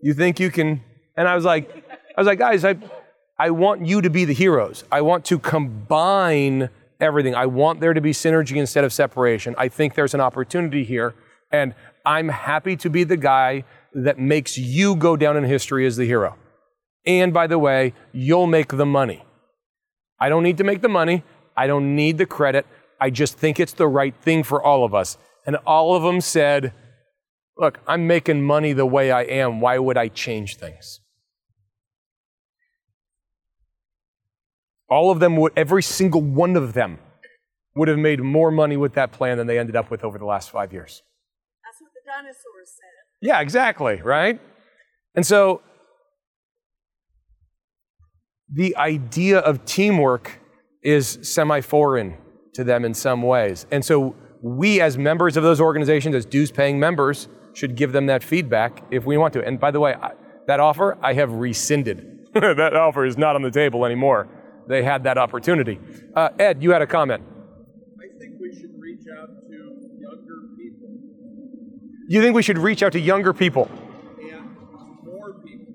You 0.00 0.14
think 0.14 0.40
you 0.40 0.50
can?" 0.50 0.82
And 1.16 1.28
I 1.28 1.34
was 1.34 1.44
like, 1.44 1.68
"I 2.16 2.20
was 2.20 2.26
like, 2.26 2.38
guys, 2.38 2.64
I, 2.64 2.76
I 3.38 3.50
want 3.50 3.84
you 3.84 4.00
to 4.00 4.08
be 4.08 4.24
the 4.24 4.32
heroes. 4.32 4.84
I 4.90 5.02
want 5.02 5.24
to 5.26 5.38
combine 5.38 6.70
everything. 7.00 7.34
I 7.34 7.46
want 7.46 7.80
there 7.80 7.94
to 7.94 8.00
be 8.00 8.12
synergy 8.12 8.56
instead 8.56 8.84
of 8.84 8.92
separation. 8.92 9.54
I 9.58 9.68
think 9.68 9.94
there's 9.94 10.14
an 10.14 10.20
opportunity 10.20 10.84
here, 10.84 11.14
and 11.50 11.74
I'm 12.04 12.28
happy 12.28 12.76
to 12.76 12.90
be 12.90 13.04
the 13.04 13.16
guy 13.16 13.64
that 13.94 14.18
makes 14.18 14.58
you 14.58 14.96
go 14.96 15.16
down 15.16 15.36
in 15.36 15.44
history 15.44 15.86
as 15.86 15.96
the 15.96 16.04
hero. 16.04 16.36
And 17.04 17.32
by 17.32 17.46
the 17.46 17.58
way, 17.58 17.94
you'll 18.12 18.46
make 18.46 18.76
the 18.76 18.86
money. 18.86 19.24
I 20.18 20.28
don't 20.28 20.42
need 20.42 20.58
to 20.58 20.64
make 20.64 20.82
the 20.82 20.88
money. 20.88 21.24
I 21.56 21.66
don't 21.66 21.94
need 21.94 22.18
the 22.18 22.26
credit. 22.26 22.66
I 23.00 23.10
just 23.10 23.38
think 23.38 23.60
it's 23.60 23.72
the 23.72 23.86
right 23.86 24.14
thing 24.14 24.42
for 24.42 24.62
all 24.62 24.84
of 24.84 24.94
us. 24.94 25.18
And 25.46 25.56
all 25.66 25.94
of 25.94 26.02
them 26.02 26.20
said, 26.20 26.72
Look, 27.58 27.78
I'm 27.86 28.06
making 28.06 28.42
money 28.42 28.74
the 28.74 28.84
way 28.84 29.10
I 29.10 29.22
am. 29.22 29.60
Why 29.60 29.78
would 29.78 29.96
I 29.96 30.08
change 30.08 30.56
things? 30.56 31.00
All 34.88 35.10
of 35.10 35.20
them 35.20 35.36
would, 35.36 35.52
every 35.56 35.82
single 35.82 36.20
one 36.22 36.56
of 36.56 36.72
them 36.72 36.98
would 37.74 37.88
have 37.88 37.98
made 37.98 38.20
more 38.20 38.50
money 38.50 38.76
with 38.76 38.94
that 38.94 39.12
plan 39.12 39.36
than 39.36 39.46
they 39.46 39.58
ended 39.58 39.76
up 39.76 39.90
with 39.90 40.04
over 40.04 40.18
the 40.18 40.24
last 40.24 40.50
five 40.50 40.72
years. 40.72 41.02
That's 41.64 41.80
what 41.80 41.90
the 41.92 42.10
dinosaurs 42.10 42.68
said. 42.68 43.26
Yeah, 43.28 43.40
exactly, 43.40 44.00
right? 44.02 44.40
And 45.14 45.26
so 45.26 45.62
the 48.52 48.76
idea 48.76 49.38
of 49.38 49.64
teamwork 49.64 50.40
is 50.82 51.18
semi 51.22 51.60
foreign 51.60 52.16
to 52.54 52.64
them 52.64 52.84
in 52.84 52.94
some 52.94 53.22
ways. 53.22 53.66
And 53.70 53.84
so 53.84 54.14
we, 54.40 54.80
as 54.80 54.96
members 54.96 55.36
of 55.36 55.42
those 55.42 55.60
organizations, 55.60 56.14
as 56.14 56.24
dues 56.24 56.50
paying 56.50 56.78
members, 56.78 57.28
should 57.54 57.74
give 57.74 57.92
them 57.92 58.06
that 58.06 58.22
feedback 58.22 58.84
if 58.90 59.04
we 59.04 59.16
want 59.16 59.32
to. 59.32 59.44
And 59.44 59.58
by 59.58 59.70
the 59.70 59.80
way, 59.80 59.94
I, 59.94 60.12
that 60.46 60.60
offer 60.60 60.96
I 61.02 61.14
have 61.14 61.32
rescinded. 61.32 62.28
that 62.34 62.76
offer 62.76 63.04
is 63.04 63.18
not 63.18 63.34
on 63.34 63.42
the 63.42 63.50
table 63.50 63.84
anymore. 63.84 64.28
They 64.68 64.82
had 64.82 65.04
that 65.04 65.18
opportunity. 65.18 65.78
Uh, 66.14 66.28
Ed, 66.38 66.62
you 66.62 66.70
had 66.72 66.82
a 66.82 66.86
comment. 66.86 67.22
I 67.98 68.18
think 68.18 68.34
we 68.40 68.52
should 68.54 68.78
reach 68.80 69.06
out 69.18 69.28
to 69.48 69.54
younger 70.00 70.40
people 70.56 70.88
You 72.08 72.22
think 72.22 72.34
we 72.36 72.42
should 72.42 72.58
reach 72.58 72.82
out 72.82 72.92
to 72.92 73.00
younger 73.00 73.32
people? 73.32 73.70
and 74.20 74.56
more 75.04 75.34
people. 75.44 75.74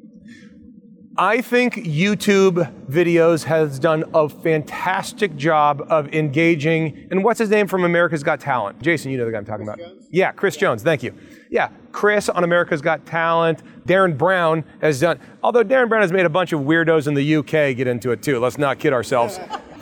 I 1.21 1.41
think 1.41 1.75
YouTube 1.75 2.87
videos 2.89 3.43
has 3.43 3.77
done 3.77 4.05
a 4.11 4.27
fantastic 4.27 5.35
job 5.35 5.85
of 5.87 6.11
engaging. 6.15 7.07
And 7.11 7.23
what's 7.23 7.37
his 7.37 7.51
name 7.51 7.67
from 7.67 7.83
America's 7.83 8.23
Got 8.23 8.39
Talent? 8.39 8.81
Jason, 8.81 9.11
you 9.11 9.19
know 9.19 9.25
the 9.25 9.31
guy 9.31 9.37
I'm 9.37 9.45
talking 9.45 9.67
about. 9.67 9.79
Yeah, 10.09 10.31
Chris 10.31 10.57
Jones. 10.57 10.81
Thank 10.81 11.03
you. 11.03 11.13
Yeah, 11.51 11.69
Chris 11.91 12.27
on 12.27 12.43
America's 12.43 12.81
Got 12.81 13.05
Talent. 13.05 13.61
Derren 13.85 14.17
Brown 14.17 14.65
has 14.81 14.99
done. 14.99 15.19
Although 15.43 15.63
Derren 15.63 15.89
Brown 15.89 16.01
has 16.01 16.11
made 16.11 16.25
a 16.25 16.29
bunch 16.29 16.53
of 16.53 16.61
weirdos 16.61 17.07
in 17.07 17.13
the 17.13 17.35
UK 17.35 17.77
get 17.77 17.85
into 17.85 18.09
it 18.09 18.23
too. 18.23 18.39
Let's 18.39 18.57
not 18.57 18.79
kid 18.79 18.91
ourselves. 18.91 19.39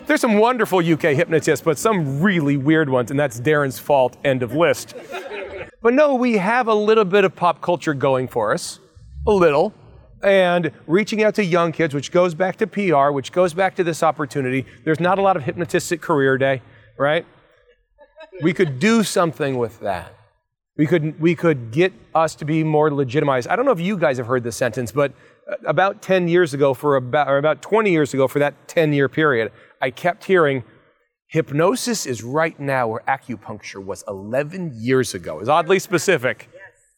There's 0.07 0.19
some 0.19 0.39
wonderful 0.39 0.79
UK 0.79 1.15
hypnotists, 1.15 1.63
but 1.63 1.77
some 1.77 2.21
really 2.21 2.57
weird 2.57 2.89
ones, 2.89 3.11
and 3.11 3.19
that's 3.19 3.39
Derren's 3.39 3.79
fault. 3.79 4.17
End 4.25 4.43
of 4.43 4.55
list. 4.55 4.93
But 5.81 5.93
no, 5.93 6.15
we 6.15 6.35
have 6.35 6.67
a 6.67 6.73
little 6.73 7.05
bit 7.05 7.23
of 7.23 7.37
pop 7.37 7.61
culture 7.61 7.93
going 7.93 8.27
for 8.27 8.53
us. 8.53 8.81
A 9.25 9.31
little. 9.31 9.73
And 10.21 10.71
reaching 10.85 11.23
out 11.23 11.35
to 11.35 11.43
young 11.43 11.71
kids, 11.71 11.93
which 11.93 12.11
goes 12.11 12.33
back 12.33 12.57
to 12.57 12.67
PR, 12.67 13.11
which 13.11 13.31
goes 13.31 13.53
back 13.53 13.75
to 13.75 13.83
this 13.83 14.03
opportunity. 14.03 14.65
There's 14.83 14.99
not 14.99 15.17
a 15.17 15.21
lot 15.21 15.37
of 15.37 15.43
hypnotists 15.43 15.91
at 15.91 16.01
Career 16.01 16.37
Day, 16.37 16.61
right? 16.97 17.25
We 18.41 18.53
could 18.53 18.79
do 18.79 19.03
something 19.03 19.57
with 19.57 19.79
that. 19.79 20.13
We 20.77 20.87
could, 20.87 21.19
we 21.19 21.35
could 21.35 21.71
get 21.71 21.91
us 22.15 22.35
to 22.35 22.45
be 22.45 22.63
more 22.63 22.89
legitimized. 22.93 23.49
I 23.49 23.55
don't 23.55 23.65
know 23.65 23.71
if 23.71 23.81
you 23.81 23.97
guys 23.97 24.17
have 24.17 24.27
heard 24.27 24.43
this 24.43 24.55
sentence, 24.55 24.93
but 24.93 25.11
uh, 25.49 25.55
about 25.65 26.01
10 26.01 26.29
years 26.29 26.53
ago, 26.53 26.73
for 26.73 26.95
about, 26.95 27.27
or 27.27 27.37
about 27.37 27.61
20 27.61 27.91
years 27.91 28.13
ago, 28.13 28.29
for 28.29 28.39
that 28.39 28.67
10 28.69 28.93
year 28.93 29.09
period, 29.09 29.51
I 29.81 29.91
kept 29.91 30.23
hearing 30.25 30.63
hypnosis 31.27 32.05
is 32.05 32.23
right 32.23 32.57
now 32.59 32.87
where 32.87 33.03
acupuncture 33.07 33.83
was 33.83 34.03
11 34.07 34.71
years 34.75 35.13
ago. 35.13 35.39
It's 35.39 35.49
oddly 35.49 35.79
specific. 35.79 36.49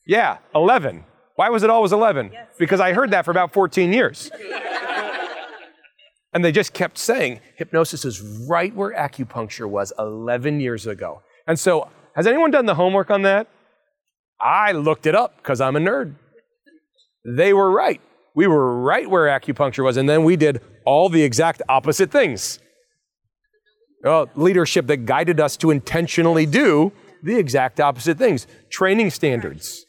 Yeah, 0.05 0.37
11. 0.53 1.03
Why 1.35 1.49
was 1.49 1.63
it 1.63 1.69
always 1.69 1.91
11? 1.91 2.31
Because 2.57 2.79
I 2.79 2.93
heard 2.93 3.11
that 3.11 3.25
for 3.25 3.31
about 3.31 3.53
14 3.53 3.93
years. 3.93 4.29
and 6.33 6.43
they 6.43 6.51
just 6.51 6.73
kept 6.73 6.97
saying 6.97 7.39
hypnosis 7.55 8.05
is 8.05 8.21
right 8.21 8.75
where 8.75 8.93
acupuncture 8.93 9.69
was 9.69 9.91
11 9.97 10.59
years 10.59 10.87
ago. 10.87 11.21
And 11.47 11.59
so, 11.59 11.89
has 12.15 12.27
anyone 12.27 12.51
done 12.51 12.65
the 12.65 12.75
homework 12.75 13.09
on 13.09 13.21
that? 13.23 13.47
I 14.39 14.71
looked 14.71 15.05
it 15.05 15.15
up 15.15 15.37
because 15.37 15.61
I'm 15.61 15.75
a 15.75 15.79
nerd. 15.79 16.15
They 17.25 17.53
were 17.53 17.69
right. 17.69 18.01
We 18.33 18.47
were 18.47 18.81
right 18.81 19.09
where 19.09 19.27
acupuncture 19.27 19.83
was, 19.83 19.97
and 19.97 20.09
then 20.09 20.23
we 20.23 20.35
did 20.35 20.61
all 20.85 21.09
the 21.09 21.21
exact 21.23 21.61
opposite 21.69 22.11
things. 22.11 22.59
Well, 24.03 24.29
leadership 24.35 24.87
that 24.87 25.05
guided 25.05 25.39
us 25.39 25.57
to 25.57 25.69
intentionally 25.69 26.45
do 26.45 26.91
the 27.23 27.37
exact 27.37 27.79
opposite 27.79 28.17
things 28.17 28.47
training 28.71 29.11
standards, 29.11 29.85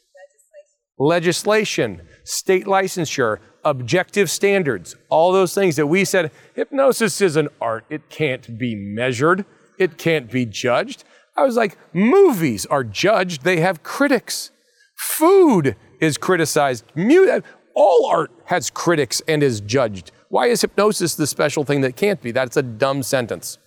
legislation, 0.97 2.01
state 2.23 2.65
licensure, 2.65 3.39
objective 3.65 4.29
standards, 4.29 4.95
all 5.09 5.31
those 5.31 5.53
things 5.53 5.75
that 5.75 5.87
we 5.87 6.05
said 6.05 6.31
hypnosis 6.53 7.21
is 7.21 7.35
an 7.35 7.49
art. 7.61 7.85
It 7.89 8.09
can't 8.09 8.57
be 8.57 8.75
measured, 8.75 9.45
it 9.77 9.97
can't 9.97 10.29
be 10.29 10.45
judged. 10.45 11.03
I 11.35 11.43
was 11.43 11.55
like, 11.55 11.77
movies 11.93 12.65
are 12.67 12.83
judged, 12.83 13.43
they 13.43 13.59
have 13.59 13.83
critics. 13.83 14.51
Food 14.95 15.75
is 15.99 16.17
criticized. 16.17 16.85
All 17.75 18.05
art 18.05 18.31
has 18.45 18.69
critics 18.69 19.21
and 19.27 19.41
is 19.41 19.59
judged. 19.61 20.11
Why 20.29 20.47
is 20.47 20.61
hypnosis 20.61 21.15
the 21.15 21.27
special 21.27 21.63
thing 21.63 21.81
that 21.81 21.95
can't 21.95 22.21
be? 22.21 22.31
That's 22.31 22.57
a 22.57 22.61
dumb 22.61 23.03
sentence. 23.03 23.57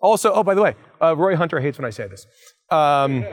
Also, 0.00 0.32
oh, 0.32 0.42
by 0.42 0.54
the 0.54 0.62
way, 0.62 0.74
uh, 1.02 1.16
Roy 1.16 1.34
Hunter 1.34 1.60
hates 1.60 1.78
when 1.78 1.84
I 1.84 1.90
say 1.90 2.06
this. 2.06 2.26
Um, 2.70 3.24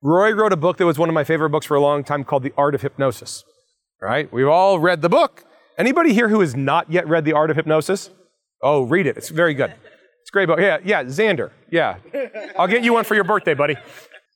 Roy 0.00 0.32
wrote 0.32 0.52
a 0.52 0.56
book 0.56 0.76
that 0.76 0.86
was 0.86 0.98
one 0.98 1.08
of 1.08 1.14
my 1.14 1.24
favorite 1.24 1.50
books 1.50 1.66
for 1.66 1.76
a 1.76 1.80
long 1.80 2.04
time 2.04 2.24
called 2.24 2.44
The 2.44 2.52
Art 2.56 2.74
of 2.74 2.82
Hypnosis. 2.82 3.44
Right? 4.00 4.32
We've 4.32 4.48
all 4.48 4.78
read 4.78 5.02
the 5.02 5.08
book. 5.08 5.44
Anybody 5.76 6.12
here 6.12 6.28
who 6.28 6.40
has 6.40 6.54
not 6.54 6.90
yet 6.90 7.08
read 7.08 7.24
The 7.24 7.32
Art 7.32 7.50
of 7.50 7.56
Hypnosis? 7.56 8.10
Oh, 8.62 8.82
read 8.82 9.06
it. 9.06 9.16
It's 9.16 9.28
very 9.28 9.54
good. 9.54 9.70
It's 9.70 10.30
a 10.30 10.32
great 10.32 10.46
book. 10.46 10.60
Yeah, 10.60 10.78
yeah, 10.84 11.04
Xander. 11.04 11.50
Yeah. 11.70 11.96
I'll 12.58 12.68
get 12.68 12.84
you 12.84 12.92
one 12.92 13.04
for 13.04 13.14
your 13.14 13.24
birthday, 13.24 13.54
buddy. 13.54 13.76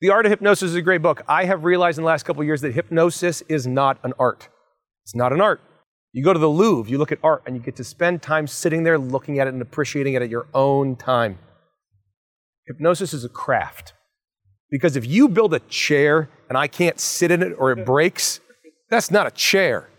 The 0.00 0.10
Art 0.10 0.26
of 0.26 0.30
Hypnosis 0.30 0.70
is 0.70 0.76
a 0.76 0.82
great 0.82 1.02
book. 1.02 1.22
I 1.28 1.44
have 1.44 1.64
realized 1.64 1.98
in 1.98 2.02
the 2.02 2.08
last 2.08 2.24
couple 2.24 2.42
years 2.42 2.60
that 2.62 2.74
hypnosis 2.74 3.42
is 3.48 3.66
not 3.66 3.98
an 4.02 4.14
art. 4.18 4.48
It's 5.04 5.14
not 5.14 5.32
an 5.32 5.40
art. 5.40 5.60
You 6.12 6.24
go 6.24 6.32
to 6.32 6.38
the 6.38 6.48
Louvre, 6.48 6.90
you 6.90 6.98
look 6.98 7.12
at 7.12 7.18
art, 7.22 7.42
and 7.46 7.56
you 7.56 7.62
get 7.62 7.76
to 7.76 7.84
spend 7.84 8.20
time 8.20 8.46
sitting 8.46 8.82
there 8.82 8.98
looking 8.98 9.38
at 9.38 9.46
it 9.46 9.52
and 9.52 9.62
appreciating 9.62 10.14
it 10.14 10.22
at 10.22 10.28
your 10.28 10.48
own 10.54 10.96
time. 10.96 11.38
Hypnosis 12.66 13.14
is 13.14 13.24
a 13.24 13.28
craft. 13.28 13.92
Because 14.72 14.96
if 14.96 15.06
you 15.06 15.28
build 15.28 15.52
a 15.52 15.60
chair 15.60 16.30
and 16.48 16.56
I 16.56 16.66
can't 16.66 16.98
sit 16.98 17.30
in 17.30 17.42
it 17.42 17.52
or 17.58 17.72
it 17.72 17.84
breaks, 17.84 18.40
that's 18.88 19.10
not 19.10 19.26
a 19.26 19.30
chair, 19.30 19.90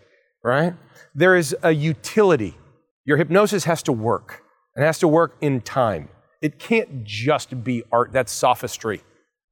right? 0.42 0.74
There 1.14 1.36
is 1.36 1.56
a 1.62 1.70
utility. 1.70 2.56
Your 3.04 3.16
hypnosis 3.16 3.64
has 3.64 3.84
to 3.84 3.92
work. 3.92 4.42
It 4.76 4.82
has 4.82 4.98
to 4.98 5.06
work 5.06 5.36
in 5.40 5.60
time. 5.60 6.08
It 6.42 6.58
can't 6.58 7.04
just 7.04 7.62
be 7.62 7.84
art, 7.92 8.12
that's 8.12 8.32
sophistry. 8.32 9.02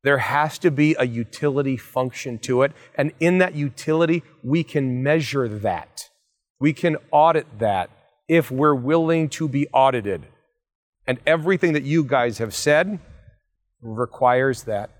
There 0.02 0.18
has 0.18 0.58
to 0.58 0.72
be 0.72 0.96
a 0.98 1.06
utility 1.06 1.76
function 1.76 2.40
to 2.40 2.62
it. 2.62 2.72
And 2.96 3.12
in 3.20 3.38
that 3.38 3.54
utility, 3.54 4.24
we 4.42 4.64
can 4.64 5.04
measure 5.04 5.46
that. 5.46 6.10
We 6.58 6.72
can 6.72 6.96
audit 7.12 7.60
that 7.60 7.90
if 8.26 8.50
we're 8.50 8.74
willing 8.74 9.28
to 9.30 9.46
be 9.46 9.68
audited. 9.68 10.26
And 11.06 11.20
everything 11.28 11.74
that 11.74 11.84
you 11.84 12.02
guys 12.02 12.38
have 12.38 12.54
said 12.56 12.98
requires 13.80 14.64
that. 14.64 14.90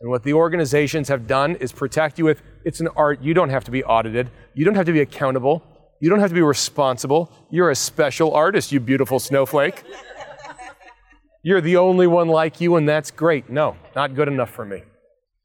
And 0.00 0.10
what 0.10 0.22
the 0.22 0.34
organizations 0.34 1.08
have 1.08 1.26
done 1.26 1.56
is 1.56 1.72
protect 1.72 2.18
you 2.18 2.24
with 2.24 2.42
it's 2.64 2.80
an 2.80 2.88
art. 2.96 3.22
You 3.22 3.32
don't 3.32 3.48
have 3.48 3.64
to 3.64 3.70
be 3.70 3.82
audited. 3.84 4.30
You 4.54 4.64
don't 4.64 4.74
have 4.74 4.86
to 4.86 4.92
be 4.92 5.00
accountable. 5.00 5.62
You 6.00 6.10
don't 6.10 6.20
have 6.20 6.30
to 6.30 6.34
be 6.34 6.42
responsible. 6.42 7.32
You're 7.50 7.70
a 7.70 7.74
special 7.74 8.34
artist, 8.34 8.72
you 8.72 8.80
beautiful 8.80 9.18
snowflake. 9.18 9.84
You're 11.42 11.60
the 11.60 11.76
only 11.76 12.06
one 12.06 12.28
like 12.28 12.60
you, 12.60 12.76
and 12.76 12.88
that's 12.88 13.10
great. 13.10 13.48
No, 13.48 13.76
not 13.94 14.14
good 14.14 14.28
enough 14.28 14.50
for 14.50 14.64
me. 14.64 14.82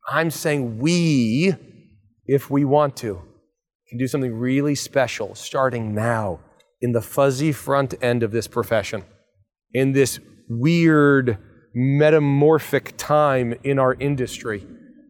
I'm 0.10 0.32
saying 0.32 0.80
we, 0.80 1.54
if 2.26 2.50
we 2.50 2.66
want 2.66 2.98
to, 2.98 3.22
can 3.88 4.00
do 4.00 4.08
something 4.08 4.34
really 4.34 4.74
special 4.74 5.36
starting 5.36 5.94
now 5.94 6.40
in 6.82 6.92
the 6.92 7.02
fuzzy 7.02 7.52
front 7.52 7.94
end 8.02 8.24
of 8.24 8.32
this 8.32 8.48
profession, 8.48 9.04
in 9.74 9.92
this 9.92 10.20
weird, 10.50 11.38
metamorphic 11.74 12.94
time 12.98 13.54
in 13.64 13.80
our 13.80 13.96
industry. 13.96 14.66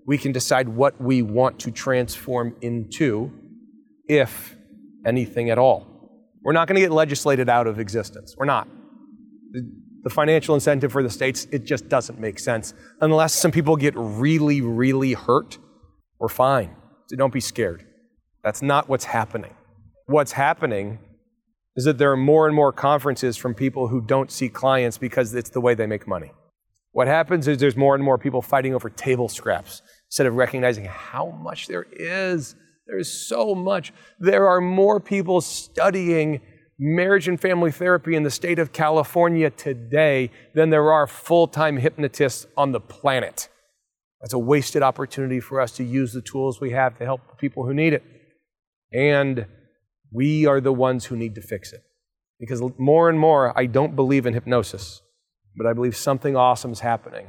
We 0.06 0.17
can 0.17 0.32
decide 0.32 0.69
what 0.69 1.00
we 1.02 1.21
want 1.21 1.60
to 1.60 1.71
transform 1.71 2.56
into, 2.62 3.32
if 4.08 4.56
anything 5.06 5.50
at 5.50 5.58
all. 5.58 5.88
We're 6.43 6.54
not 6.54 6.67
going 6.67 6.76
to 6.76 6.82
get 6.82 6.91
legislated 6.91 7.50
out 7.50 7.67
of 7.67 7.80
existence. 7.80 8.36
We're 8.38 8.45
not. 8.45 8.67
The 10.04 10.10
financial 10.10 10.56
incentive 10.56 10.91
for 10.91 11.04
the 11.04 11.10
states, 11.10 11.47
it 11.52 11.63
just 11.63 11.88
doesn't 11.88 12.19
make 12.19 12.39
sense. 12.39 12.74
Unless 13.02 13.34
some 13.34 13.52
people 13.52 13.76
get 13.76 13.93
really, 13.95 14.62
really 14.62 15.13
hurt, 15.13 15.60
we're 16.19 16.30
fine. 16.30 16.76
So 17.08 17.15
don't 17.15 17.34
be 17.34 17.39
scared. 17.39 17.86
That's 18.43 18.62
not 18.63 18.89
what's 18.89 19.06
happening. 19.06 19.54
What's 20.08 20.32
happening 20.32 21.00
is 21.76 21.86
that 21.86 22.00
there 22.00 22.12
are 22.12 22.17
more 22.17 22.47
and 22.47 22.56
more 22.56 22.74
conferences 22.74 23.38
from 23.38 23.54
people 23.54 23.88
who 23.88 24.02
don't 24.02 24.32
see 24.32 24.50
clients 24.50 24.97
because 24.97 25.34
it's 25.36 25.52
the 25.52 25.62
way 25.62 25.76
they 25.76 25.86
make 25.86 26.08
money. 26.08 26.32
What 26.91 27.08
happens 27.08 27.47
is 27.47 27.58
there's 27.58 27.77
more 27.77 27.95
and 27.95 28.04
more 28.04 28.17
people 28.17 28.41
fighting 28.41 28.73
over 28.73 28.89
table 28.89 29.30
scraps 29.30 29.82
instead 30.08 30.27
of 30.27 30.36
recognizing 30.36 30.86
how 30.86 31.32
much 31.41 31.67
there 31.67 31.86
is. 31.91 32.56
There's 32.86 33.10
so 33.10 33.56
much. 33.56 33.93
There 34.19 34.47
are 34.47 34.60
more 34.60 34.99
people 34.99 35.39
studying 35.39 36.41
marriage 36.77 37.27
and 37.27 37.39
family 37.39 37.71
therapy 37.71 38.15
in 38.15 38.23
the 38.23 38.32
state 38.32 38.60
of 38.60 38.73
California 38.73 39.49
today 39.49 40.32
than 40.54 40.69
there 40.69 40.91
are 40.91 41.08
full 41.08 41.47
time 41.47 41.77
hypnotists 41.77 42.45
on 42.58 42.72
the 42.72 42.82
planet. 42.82 43.47
That's 44.20 44.34
a 44.34 44.39
wasted 44.39 44.84
opportunity 44.84 45.39
for 45.39 45.61
us 45.61 45.72
to 45.74 45.84
use 45.84 46.11
the 46.11 46.22
tools 46.22 46.59
we 46.59 46.72
have 46.72 46.97
to 46.97 47.05
help 47.05 47.22
the 47.30 47.36
people 47.36 47.65
who 47.65 47.74
need 47.74 47.93
it. 47.93 48.03
And 48.91 49.45
we 50.11 50.45
are 50.45 50.59
the 50.59 50.74
ones 50.74 51.05
who 51.05 51.15
need 51.15 51.36
to 51.36 51.41
fix 51.41 51.72
it. 51.72 51.84
Because 52.39 52.61
more 52.78 53.09
and 53.09 53.20
more, 53.20 53.57
I 53.57 53.68
don't 53.68 53.95
believe 53.95 54.26
in 54.26 54.34
hypnosis, 54.34 55.01
but 55.56 55.66
I 55.66 55.74
believe 55.74 55.95
something 55.95 56.36
awesome 56.36 56.72
is 56.72 56.80
happening, 56.80 57.28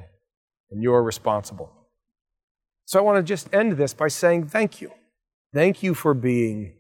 and 0.71 0.83
you're 0.83 1.03
responsible. 1.03 1.71
So 2.85 2.99
I 2.99 3.03
want 3.03 3.19
to 3.19 3.23
just 3.23 3.53
end 3.55 3.73
this 3.73 3.95
by 3.95 4.09
saying 4.09 4.49
thank 4.49 4.81
you. 4.81 4.91
Thank 5.55 5.83
you 5.83 5.95
for 5.95 6.15
being 6.15 6.75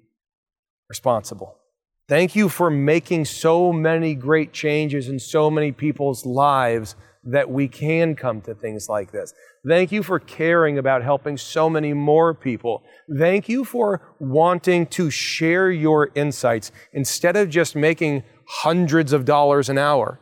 responsible. 0.88 1.57
Thank 2.09 2.34
you 2.34 2.49
for 2.49 2.70
making 2.70 3.24
so 3.26 3.72
many 3.72 4.14
great 4.14 4.53
changes 4.53 5.09
in 5.09 5.18
so 5.18 5.51
many 5.51 5.72
people's 5.72 6.26
lives 6.26 6.97
that 7.24 7.49
we 7.49 7.68
can 7.68 8.16
come 8.16 8.40
to 8.43 8.55
things 8.55 8.88
like 8.88 9.12
this. 9.12 9.32
Thank 9.66 9.93
you 9.93 10.03
for 10.03 10.18
caring 10.18 10.78
about 10.78 11.05
helping 11.05 11.36
so 11.36 11.70
many 11.70 11.93
more 11.93 12.34
people. 12.34 12.82
Thank 13.16 13.49
you 13.49 13.64
for 13.64 14.03
wanting 14.18 14.86
to 14.86 15.09
share 15.09 15.70
your 15.70 16.11
insights 16.14 16.72
instead 16.93 17.36
of 17.36 17.49
just 17.49 17.76
making 17.76 18.24
hundreds 18.49 19.12
of 19.12 19.24
dollars 19.24 19.68
an 19.68 19.78
hour. 19.78 20.18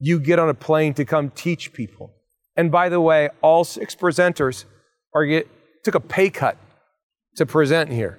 You 0.00 0.18
get 0.18 0.38
on 0.38 0.48
a 0.48 0.54
plane 0.54 0.94
to 0.94 1.04
come 1.04 1.30
teach 1.30 1.72
people. 1.72 2.12
And 2.56 2.72
by 2.72 2.88
the 2.88 3.00
way, 3.00 3.28
all 3.42 3.64
six 3.64 3.94
presenters 3.94 4.64
are 5.14 5.24
get, 5.24 5.48
took 5.84 5.94
a 5.94 6.00
pay 6.00 6.30
cut 6.30 6.56
to 7.36 7.46
present 7.46 7.90
here 7.90 8.18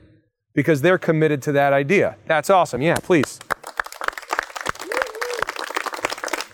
because 0.53 0.81
they're 0.81 0.97
committed 0.97 1.41
to 1.43 1.51
that 1.53 1.73
idea. 1.73 2.17
That's 2.27 2.49
awesome. 2.49 2.81
Yeah, 2.81 2.95
please. 2.95 3.39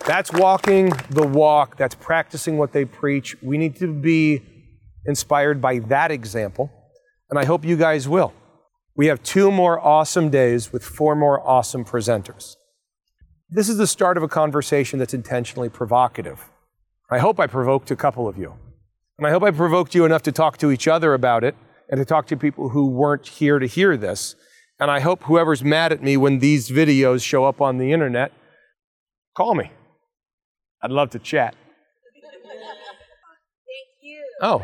That's 0.06 0.32
walking 0.32 0.94
the 1.10 1.28
walk. 1.28 1.76
That's 1.76 1.96
practicing 1.96 2.58
what 2.58 2.72
they 2.72 2.86
preach. 2.86 3.36
We 3.42 3.58
need 3.58 3.76
to 3.78 3.94
be 3.94 4.42
inspired 5.06 5.62
by 5.62 5.80
that 5.80 6.12
example, 6.12 6.72
and 7.30 7.38
I 7.38 7.44
hope 7.44 7.66
you 7.66 7.76
guys 7.76 8.08
will. 8.08 8.34
We 8.96 9.08
have 9.08 9.22
two 9.22 9.52
more 9.52 9.80
awesome 9.80 10.30
days 10.30 10.72
with 10.72 10.84
four 10.84 11.16
more 11.16 11.46
awesome 11.46 11.84
presenters. 11.84 12.56
This 13.50 13.70
is 13.70 13.78
the 13.78 13.88
start 13.88 14.18
of 14.18 14.24
a 14.24 14.28
conversation 14.28 15.00
that's 15.00 15.14
intentionally 15.14 15.70
provocative. 15.70 16.50
I 17.10 17.20
hope 17.20 17.40
I 17.40 17.48
provoked 17.48 17.90
a 17.92 17.96
couple 17.96 18.28
of 18.28 18.38
you. 18.38 18.54
And 19.18 19.26
I 19.26 19.32
hope 19.32 19.42
I 19.42 19.52
provoked 19.52 19.96
you 19.96 20.04
enough 20.04 20.22
to 20.24 20.34
talk 20.34 20.58
to 20.58 20.70
each 20.70 20.88
other 20.88 21.14
about 21.14 21.46
it 21.46 21.56
and 21.90 21.98
to 21.98 22.06
talk 22.06 22.28
to 22.28 22.36
people 22.38 22.70
who 22.70 22.88
weren't 22.88 23.26
here 23.26 23.58
to 23.58 23.66
hear 23.66 23.96
this. 23.96 24.36
And 24.80 24.92
I 24.92 25.00
hope 25.00 25.24
whoever's 25.24 25.64
mad 25.64 25.94
at 25.94 26.04
me 26.04 26.18
when 26.18 26.40
these 26.40 26.70
videos 26.70 27.24
show 27.24 27.46
up 27.46 27.62
on 27.62 27.78
the 27.78 27.94
internet, 27.94 28.34
call 29.36 29.56
me. 29.56 29.72
I'd 30.84 30.92
love 30.92 31.10
to 31.12 31.20
chat. 31.20 31.56
Thank 32.54 34.02
you. 34.02 34.24
Oh, 34.42 34.64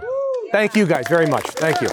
thank 0.52 0.76
you 0.76 0.86
guys 0.86 1.08
very 1.08 1.26
much. 1.26 1.46
Thank 1.46 1.82
you. 1.82 1.90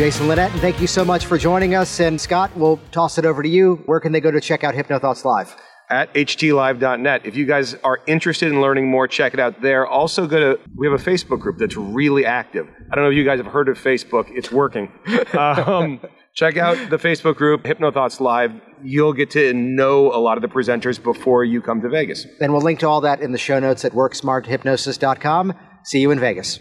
Jason 0.00 0.28
Linett, 0.28 0.50
and 0.50 0.62
thank 0.62 0.80
you 0.80 0.86
so 0.86 1.04
much 1.04 1.26
for 1.26 1.36
joining 1.36 1.74
us. 1.74 2.00
And 2.00 2.18
Scott, 2.18 2.50
we'll 2.56 2.78
toss 2.90 3.18
it 3.18 3.26
over 3.26 3.42
to 3.42 3.48
you. 3.50 3.82
Where 3.84 4.00
can 4.00 4.12
they 4.12 4.20
go 4.22 4.30
to 4.30 4.40
check 4.40 4.64
out 4.64 4.72
HypnoThoughts 4.74 5.26
Live? 5.26 5.54
at 5.90 6.10
htlive.net. 6.14 7.26
If 7.26 7.36
you 7.36 7.44
guys 7.44 7.74
are 7.84 8.00
interested 8.06 8.50
in 8.50 8.62
learning 8.62 8.90
more, 8.90 9.06
check 9.06 9.34
it 9.34 9.40
out 9.40 9.60
there. 9.60 9.86
Also, 9.86 10.26
go 10.26 10.54
to, 10.54 10.60
we 10.74 10.86
have 10.88 10.98
a 10.98 11.02
Facebook 11.04 11.40
group 11.40 11.58
that's 11.58 11.76
really 11.76 12.24
active. 12.24 12.66
I 12.90 12.94
don't 12.94 13.04
know 13.04 13.10
if 13.10 13.16
you 13.16 13.26
guys 13.26 13.40
have 13.40 13.52
heard 13.52 13.68
of 13.68 13.78
Facebook, 13.78 14.24
it's 14.30 14.50
working. 14.50 14.90
Um, 15.36 16.00
check 16.32 16.56
out 16.56 16.78
the 16.88 16.96
Facebook 16.96 17.36
group, 17.36 17.64
HypnoThoughts 17.64 18.20
Live. 18.20 18.52
You'll 18.82 19.12
get 19.12 19.28
to 19.32 19.52
know 19.52 20.06
a 20.14 20.16
lot 20.16 20.38
of 20.38 20.42
the 20.42 20.48
presenters 20.48 21.02
before 21.02 21.44
you 21.44 21.60
come 21.60 21.82
to 21.82 21.90
Vegas. 21.90 22.26
And 22.40 22.54
we'll 22.54 22.62
link 22.62 22.80
to 22.80 22.88
all 22.88 23.02
that 23.02 23.20
in 23.20 23.32
the 23.32 23.38
show 23.38 23.60
notes 23.60 23.84
at 23.84 23.92
worksmarthypnosis.com. 23.92 25.52
See 25.84 26.00
you 26.00 26.10
in 26.10 26.18
Vegas. 26.18 26.58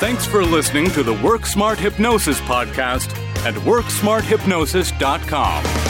Thanks 0.00 0.24
for 0.24 0.42
listening 0.42 0.88
to 0.92 1.02
the 1.02 1.12
Work 1.12 1.44
Smart 1.44 1.78
Hypnosis 1.78 2.40
podcast 2.40 3.14
at 3.44 3.52
WorkSmartHypnosis.com. 3.52 5.89